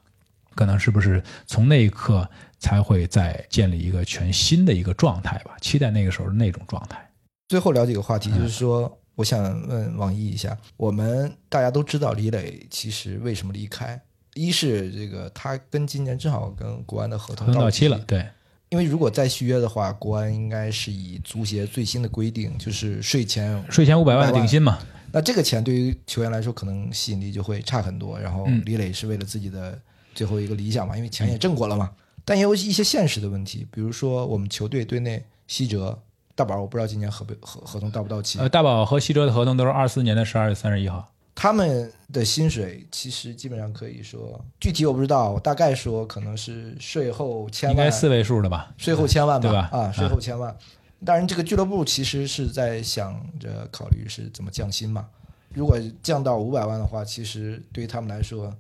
[0.55, 2.29] 可能是不是从那一刻
[2.59, 5.57] 才会再建立一个全新的一个状态吧？
[5.63, 7.11] 期待那个时候的那种状态。
[7.49, 14.01] 最后聊几个话题，就是说，我想问网易一下，我们大家都知道李磊其实为什么离开，
[14.35, 18.27] 一是这个他跟今年正好跟国安的合同到期了，对。
[18.71, 24.81] 因为如果再续约的话，国安应该是以足协最新的规定，就是税前税前五百万的顶薪嘛。
[25.13, 28.19] 那这个钱对于球员来说，可能吸引力就会差很多。
[28.19, 29.79] 然后李磊是为了自己的
[30.13, 31.93] 最后一个理想嘛，因为钱也挣过了嘛。
[32.25, 35.97] 但也有一些现实的问题，比如说我们球队队内西哲、
[36.35, 38.39] 大宝，我不知道今年合不合合同到不到期。
[38.39, 41.11] 呃，大宝和西哲的合同都是二四年的十二月三十一号。
[41.37, 48.73] 他们的薪水其实基本上可以说，具体我不知道，大概说可能是税后千万，应该四位数的吧？
[48.79, 49.49] 税后千万吧？
[49.49, 49.69] 对吧？
[49.73, 50.57] 啊，税后千万。
[51.05, 55.07] 当然，这个俱乐部其实是在想着考虑是怎么降薪嘛。
[55.51, 58.53] 如果降到五百万的话，其实对于他们来说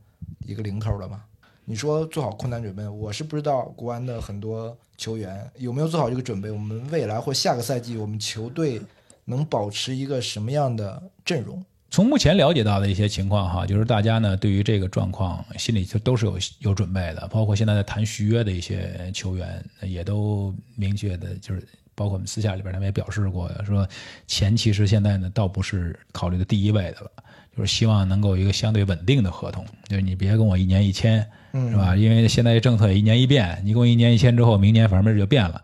[0.47, 1.22] 一个零头了嘛。
[1.65, 6.51] 你说做好困难准备，我是不知道国安的很多球员有没有做好这个准备。
[6.51, 8.81] 我们未来或下个赛季，我们球队
[9.25, 11.65] 能保持一个什么样的阵容？
[11.91, 23.89] 从目前了解到的一些情况哈，就是大家呢对于这个状况心里就都是有有准备的，包括现在在谈续约的一些球员也都明确的，就是包括我们私下里边他们也表示过，说
[24.27, 27.11] 钱其实现在呢倒不是考虑的第一位的了，
[27.57, 31.25] 就是希望能够一个相对稳定的合同，就是你别跟我一年一签，
[31.55, 31.97] 是吧？
[31.97, 35.63] 因为现在政策也一年一变，你跟我一年一签之后，明年反正就变了。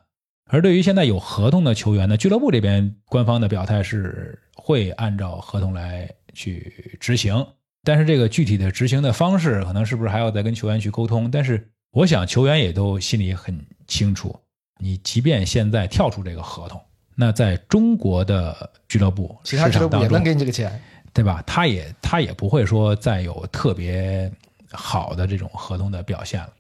[0.49, 6.09] 而对于现在有合同的球员呢，俱乐部这边官方的表态是会按照合同来。
[6.33, 7.45] 去执行，
[7.83, 11.29] 但是这个具体的执行的方式，可能是不是还要再跟球员去沟通？
[11.29, 14.39] 但是我想球员也都心里很清楚，
[14.79, 16.81] 你即便现在跳出这个合同，
[17.17, 20.81] 那在中国的俱乐部其他俱乐部也能给你这个钱，
[21.13, 21.43] 对吧？
[21.45, 24.31] 他也他也不会说再有特别
[24.73, 26.53] 好的这种合同的表现了。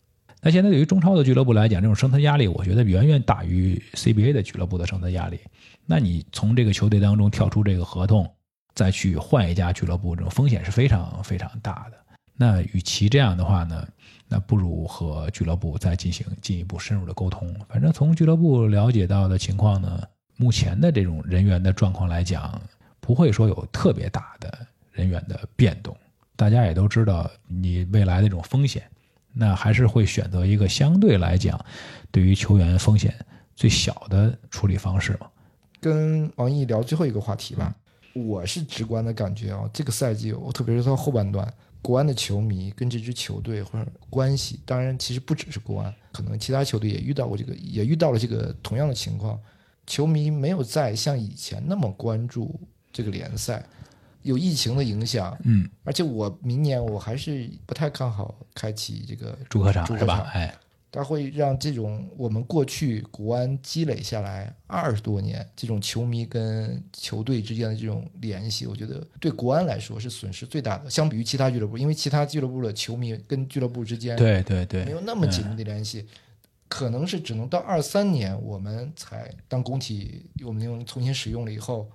[0.42, 5.38] 那现在对于中超的俱乐部来讲，这种生存压力，我觉得远远大于 CBA 的俱乐部的生存压力。
[5.84, 8.30] 那你从这个球队当中跳出这个合同？
[8.72, 11.98] 再去换一家俱乐部，这种风险是非常非常大的。
[12.36, 13.86] 那与其这样的话呢，
[14.28, 17.54] 那不如和俱乐部再进行进一步深入的沟通。
[17.68, 20.02] 反正从俱乐部了解到的情况呢，
[20.36, 22.62] 目前的这种人员的状况来讲，
[23.00, 25.94] 不会说有特别大的人员的变动。
[26.40, 28.82] 大家也都知道，你未来的这种风险，
[29.34, 31.62] 那还是会选择一个相对来讲，
[32.10, 33.14] 对于球员风险
[33.54, 35.28] 最小的处理方式嘛。
[35.82, 37.76] 跟王毅聊最后一个话题吧。
[38.14, 41.46] 我是直观的感觉啊，这个赛季，我特别是到后半段，
[41.82, 49.38] 国安的球迷跟这支球队或者关系，当然其实不只是国安，可能其他球队也遇到过这个，也遇到了这个同样的情况，
[49.86, 52.58] 球迷没有再像以前那么关注
[52.90, 53.62] 这个联赛，
[54.22, 60.30] 有疫情的影响，嗯，而且我明年我还是不太看好开启这个主客场是吧？
[60.32, 60.54] 哎。
[60.92, 70.90] 它会让这种我们过去国安积累下来二十多年这种球迷跟球队之间的这种联系，我觉得对国安来说是损失最大的。
[70.90, 76.04] 相比于其他俱乐部，因为其他俱乐部的球迷跟俱乐部之间对对对没有那么紧密的联系，
[76.66, 81.88] 可能是只能到二三年我们才当工体我们用重新使用了以后。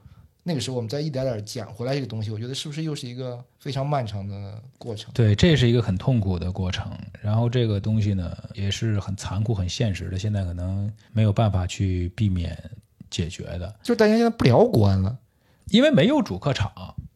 [0.48, 5.12] 那个时候，我们再一点点捡回来这个东西，我觉得是不是又是一个非常漫长的过程？
[5.12, 6.96] 对，这是一个很痛苦的过程。
[7.20, 10.20] 然后这个东西呢，也是很残酷、很现实的。
[10.20, 12.56] 现在可能没有办法去避免
[13.10, 13.76] 解决的。
[13.82, 15.18] 就是大家现在不聊国安了，
[15.70, 16.72] 因为没有主客场，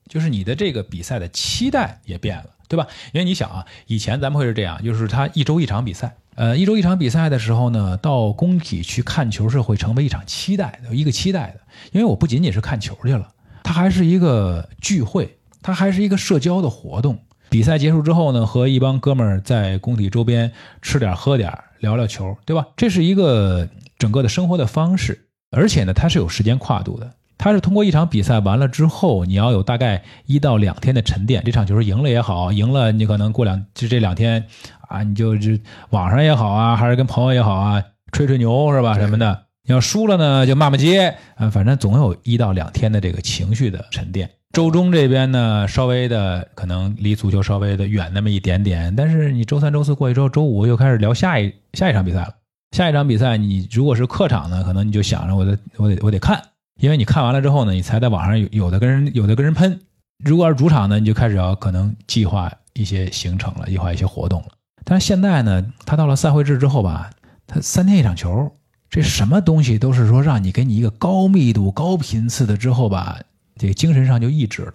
[0.07, 2.87] 就是你的这个比赛的期待也变了，对吧？
[3.11, 11.59] 因为你想啊，以前咱们会是这样，就是他一周一场比赛，呃，一周一场比赛的时候呢，到工体去看球是会成为一场期待的，一个期待的。
[11.91, 13.27] 因为我不仅仅是看球去了，
[13.63, 17.19] 它还是一个聚会，它还是一个社交的活动。
[17.49, 20.51] 比赛结束之后呢，和一帮哥们儿在工体周边
[20.83, 22.67] 吃点喝点，聊聊球，对吧？
[22.77, 23.67] 这是一个
[23.97, 27.11] 整个的生活的方式，而且呢，它是有时间跨度的。
[27.39, 31.41] 它是通过一场比赛完了之后，你要有大概一到两天的沉淀。
[31.45, 34.45] 这场球赢了也好，赢了你可能过两就这两天
[34.89, 35.57] 啊，你就就
[35.91, 37.81] 网上也好啊，还是跟朋友也好啊，
[38.11, 38.99] 吹吹牛是吧？
[38.99, 39.45] 什么的。
[39.63, 44.29] 你要输了呢，就骂骂街，啊，反正总有一到两天的这个情绪的沉淀。
[44.51, 52.33] 周中这边呢，稍微的可能离足球稍微的远那么一点点，但是你周三、周四过去之后，周五又开始聊下一下一场比赛了。
[52.75, 56.41] 下一场比赛，你如果是客场呢，可能你就想着我得我得我得看，
[56.79, 59.79] 因为你看完了之后呢，你才在网上有有的跟人有的跟人喷。
[60.23, 64.47] 如果是主场呢，你就开始要可能计划一些行程了，计划一些活动了。
[64.85, 67.09] 但是现在呢，他到了赛会制之后吧，
[67.45, 68.51] 他三天一场球。
[68.89, 73.19] 这什么东西都是说让你给你一个高密度、高频次的之后吧，
[73.57, 74.73] 这个精神上就抑制了。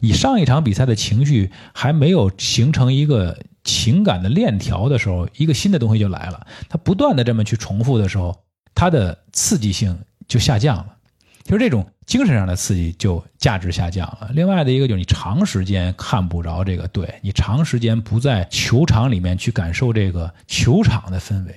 [0.00, 6.46] 你上一场比赛的情绪还没有形成一个情感的链条的时候，一个新的东西就来了。
[6.68, 8.36] 它不断的这么去重复的时候，
[8.74, 9.98] 它的刺激性
[10.28, 10.93] 就下降了。
[11.44, 14.30] 其实这种精神上的刺激就价值下降了。
[14.32, 21.54] 另外的一个就是你长时间看不着这个队，你长时间不在球场里面去感受这个球场的氛围，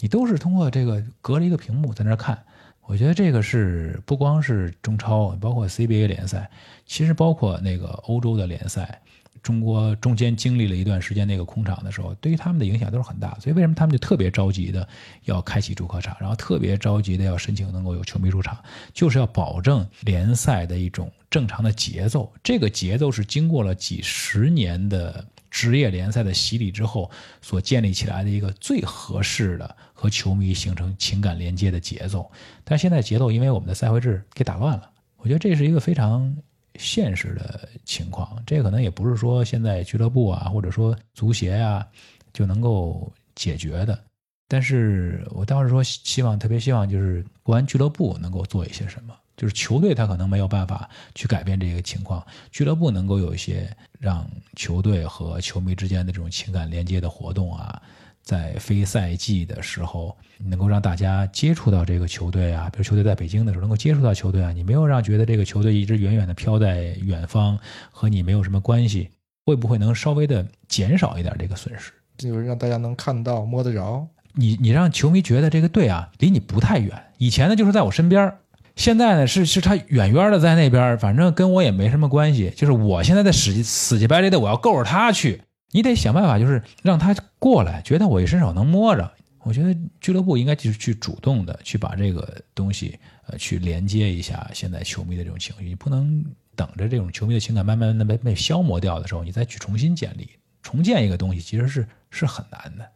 [0.00, 2.36] 你都是通过这个隔着一个屏幕在那看。
[2.82, 6.50] 我觉得这个是不光是中超，包括 CBA 联赛，
[6.84, 9.00] 其实包括那个欧洲的联赛。
[9.48, 13.34] 中国中间经历了一段时间那个空场的时候，对于他们的影响都是很大。
[13.40, 14.86] 所以为什么他们就特别着急的
[15.24, 22.30] 要开启主客场，然后特别着急的要申请能够有球迷入场，就是要保证联赛的一种正常的节奏。
[22.42, 32.30] 这个节奏是经过了几十年的职业联赛的洗礼之后所建立起来的一个最合适的和球迷形成情感连接的节奏。
[32.64, 36.36] 但现在节奏因为我们的赛会制给打乱了，我觉得这是一个非常。
[36.78, 41.86] 现实的情况，这可能也不是说现在俱乐部啊，或者说足协啊
[42.32, 44.02] 就能够解决的。
[44.46, 49.14] 但是我倒是说，希望特别希望就是国安俱乐部能够做一些什么。
[49.36, 53.70] 就是球队他可能没有办法去改变这个情况，俱乐部能够有一些
[54.00, 57.80] 让球队和球迷之间的这种情感连接的活动啊。
[58.28, 67.58] 在非赛季的时候，能够让大家接触到这个球队啊，比如球队在北京的时候能够接触到球队啊，你没有让觉得这个球队一直远远的飘在远方，
[67.90, 69.08] 和你没有什么关系，
[69.46, 71.90] 会不会能稍微的减少一点这个损失？
[72.18, 74.06] 就是让大家能看到摸得着。
[74.34, 78.34] 你你让球迷觉得这个队啊离你不太远，以前呢就是在我身边，
[78.76, 85.40] 现在呢是是他远远的在那边，反正跟我也没什么关系，就是我现在在死死乞白赖的我要够着他去。
[85.70, 89.12] 你得想办法，就是让他过来，觉得我一伸手能摸着。
[89.40, 95.64] 我觉得俱乐部应该就是去主动的去把这个东西，呃，去连接一下现在球迷的这种情绪。
[95.64, 96.24] 你不能
[96.56, 100.28] 等着这种球迷的情感慢慢的被被消磨掉的时候，你再去重新建立、
[100.62, 102.86] 重建一个东西，其实是是很难的。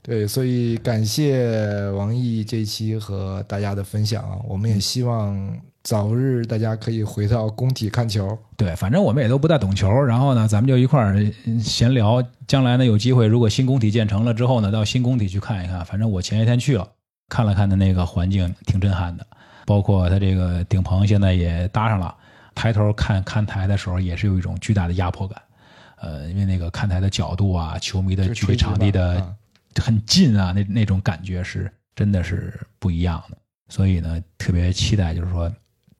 [0.00, 5.60] 对，所以感谢王毅这一期和大家的分享啊，我们也希望。
[5.82, 8.38] 早日大家可以回到工体看球。
[8.56, 11.16] 对，反正我们也都不大懂球，然后呢，咱们就一块儿
[11.62, 12.22] 闲聊。
[12.46, 15.82] 将来呢，有机会如果新工体建成了之后呢，到新工体去看一看。
[15.84, 16.86] 反正我前些天去了，
[17.30, 19.26] 看了看的那个环境挺震撼的，
[19.64, 22.14] 包括它这个顶棚现在也搭上了，
[22.54, 25.40] 抬头看看台的时候也是有一种巨大的压迫感。
[25.96, 29.34] 呃，因为那个看台的角度啊，球迷的距离场地的
[29.76, 33.38] 很近啊，那那种感觉是真的是不一样的。
[33.70, 35.50] 所以呢，特别期待就是说。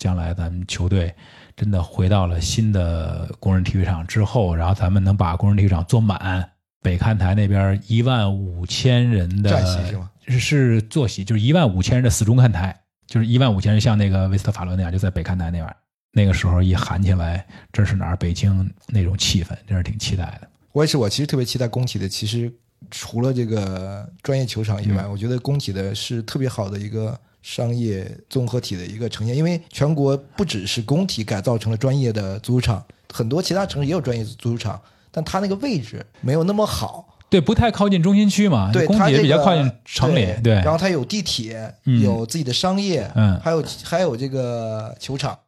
[0.00, 1.14] 将来咱们球队
[1.54, 10.10] 真的回到了新的工人体育场之后，然后咱们能把工人体育场坐满，北看台那边一万五千人的席是吗？
[10.26, 12.74] 是坐席，就是一万五千人的死忠看台，
[13.06, 15.76] 就是一万五千人，像那个威斯特法伦那样，就在北看台那边。
[16.12, 18.16] 那个时候一喊起来，这是哪儿？
[18.16, 20.48] 北京那种气氛，真是挺期待的。
[20.72, 22.08] 我也是，我其实特别期待工体的。
[22.08, 22.50] 其实
[22.90, 27.20] 除了这个专业球场以外，我觉得工体的是特别好的一个。
[27.42, 34.80] 商业综合体的一个呈现，因为全国不只是工体改造成了专业的足球场，很多其他城市也有专业足球场，
[35.10, 40.54] 但它那个位置没有那么好，对，不太靠近中心区嘛，对，工体也比较靠近城里，对。
[40.54, 45.38] 然后它有地铁，有自己的商业，嗯，还有还有这个球场，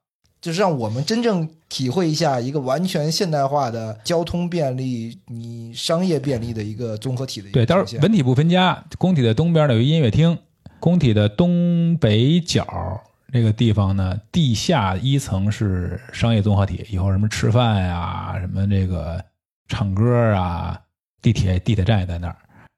[0.41, 7.51] 就是让我们真正体会一下一个完全现代化的交通便利、你商业便利的一个综合体的。
[7.51, 10.39] 对，到时候文体不分家，工体的东边呢有音乐厅。
[10.83, 13.01] 工体的东北角
[13.33, 19.25] 这个地方呢，地下一层是商业综合体，以后什么吃饭呀，什么这个
[19.69, 20.77] 唱歌啊，
[21.23, 22.37] 地铁地铁站也在那儿，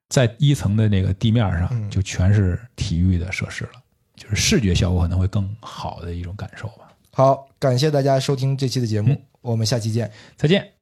[0.09, 3.71] 在一层的那个地面上就全是体育的设施了，
[4.15, 6.87] 就是视觉效果可能会更好的一种感受吧。
[7.11, 10.74] 好，感谢大家收听这期的节目，我们下期见，再见。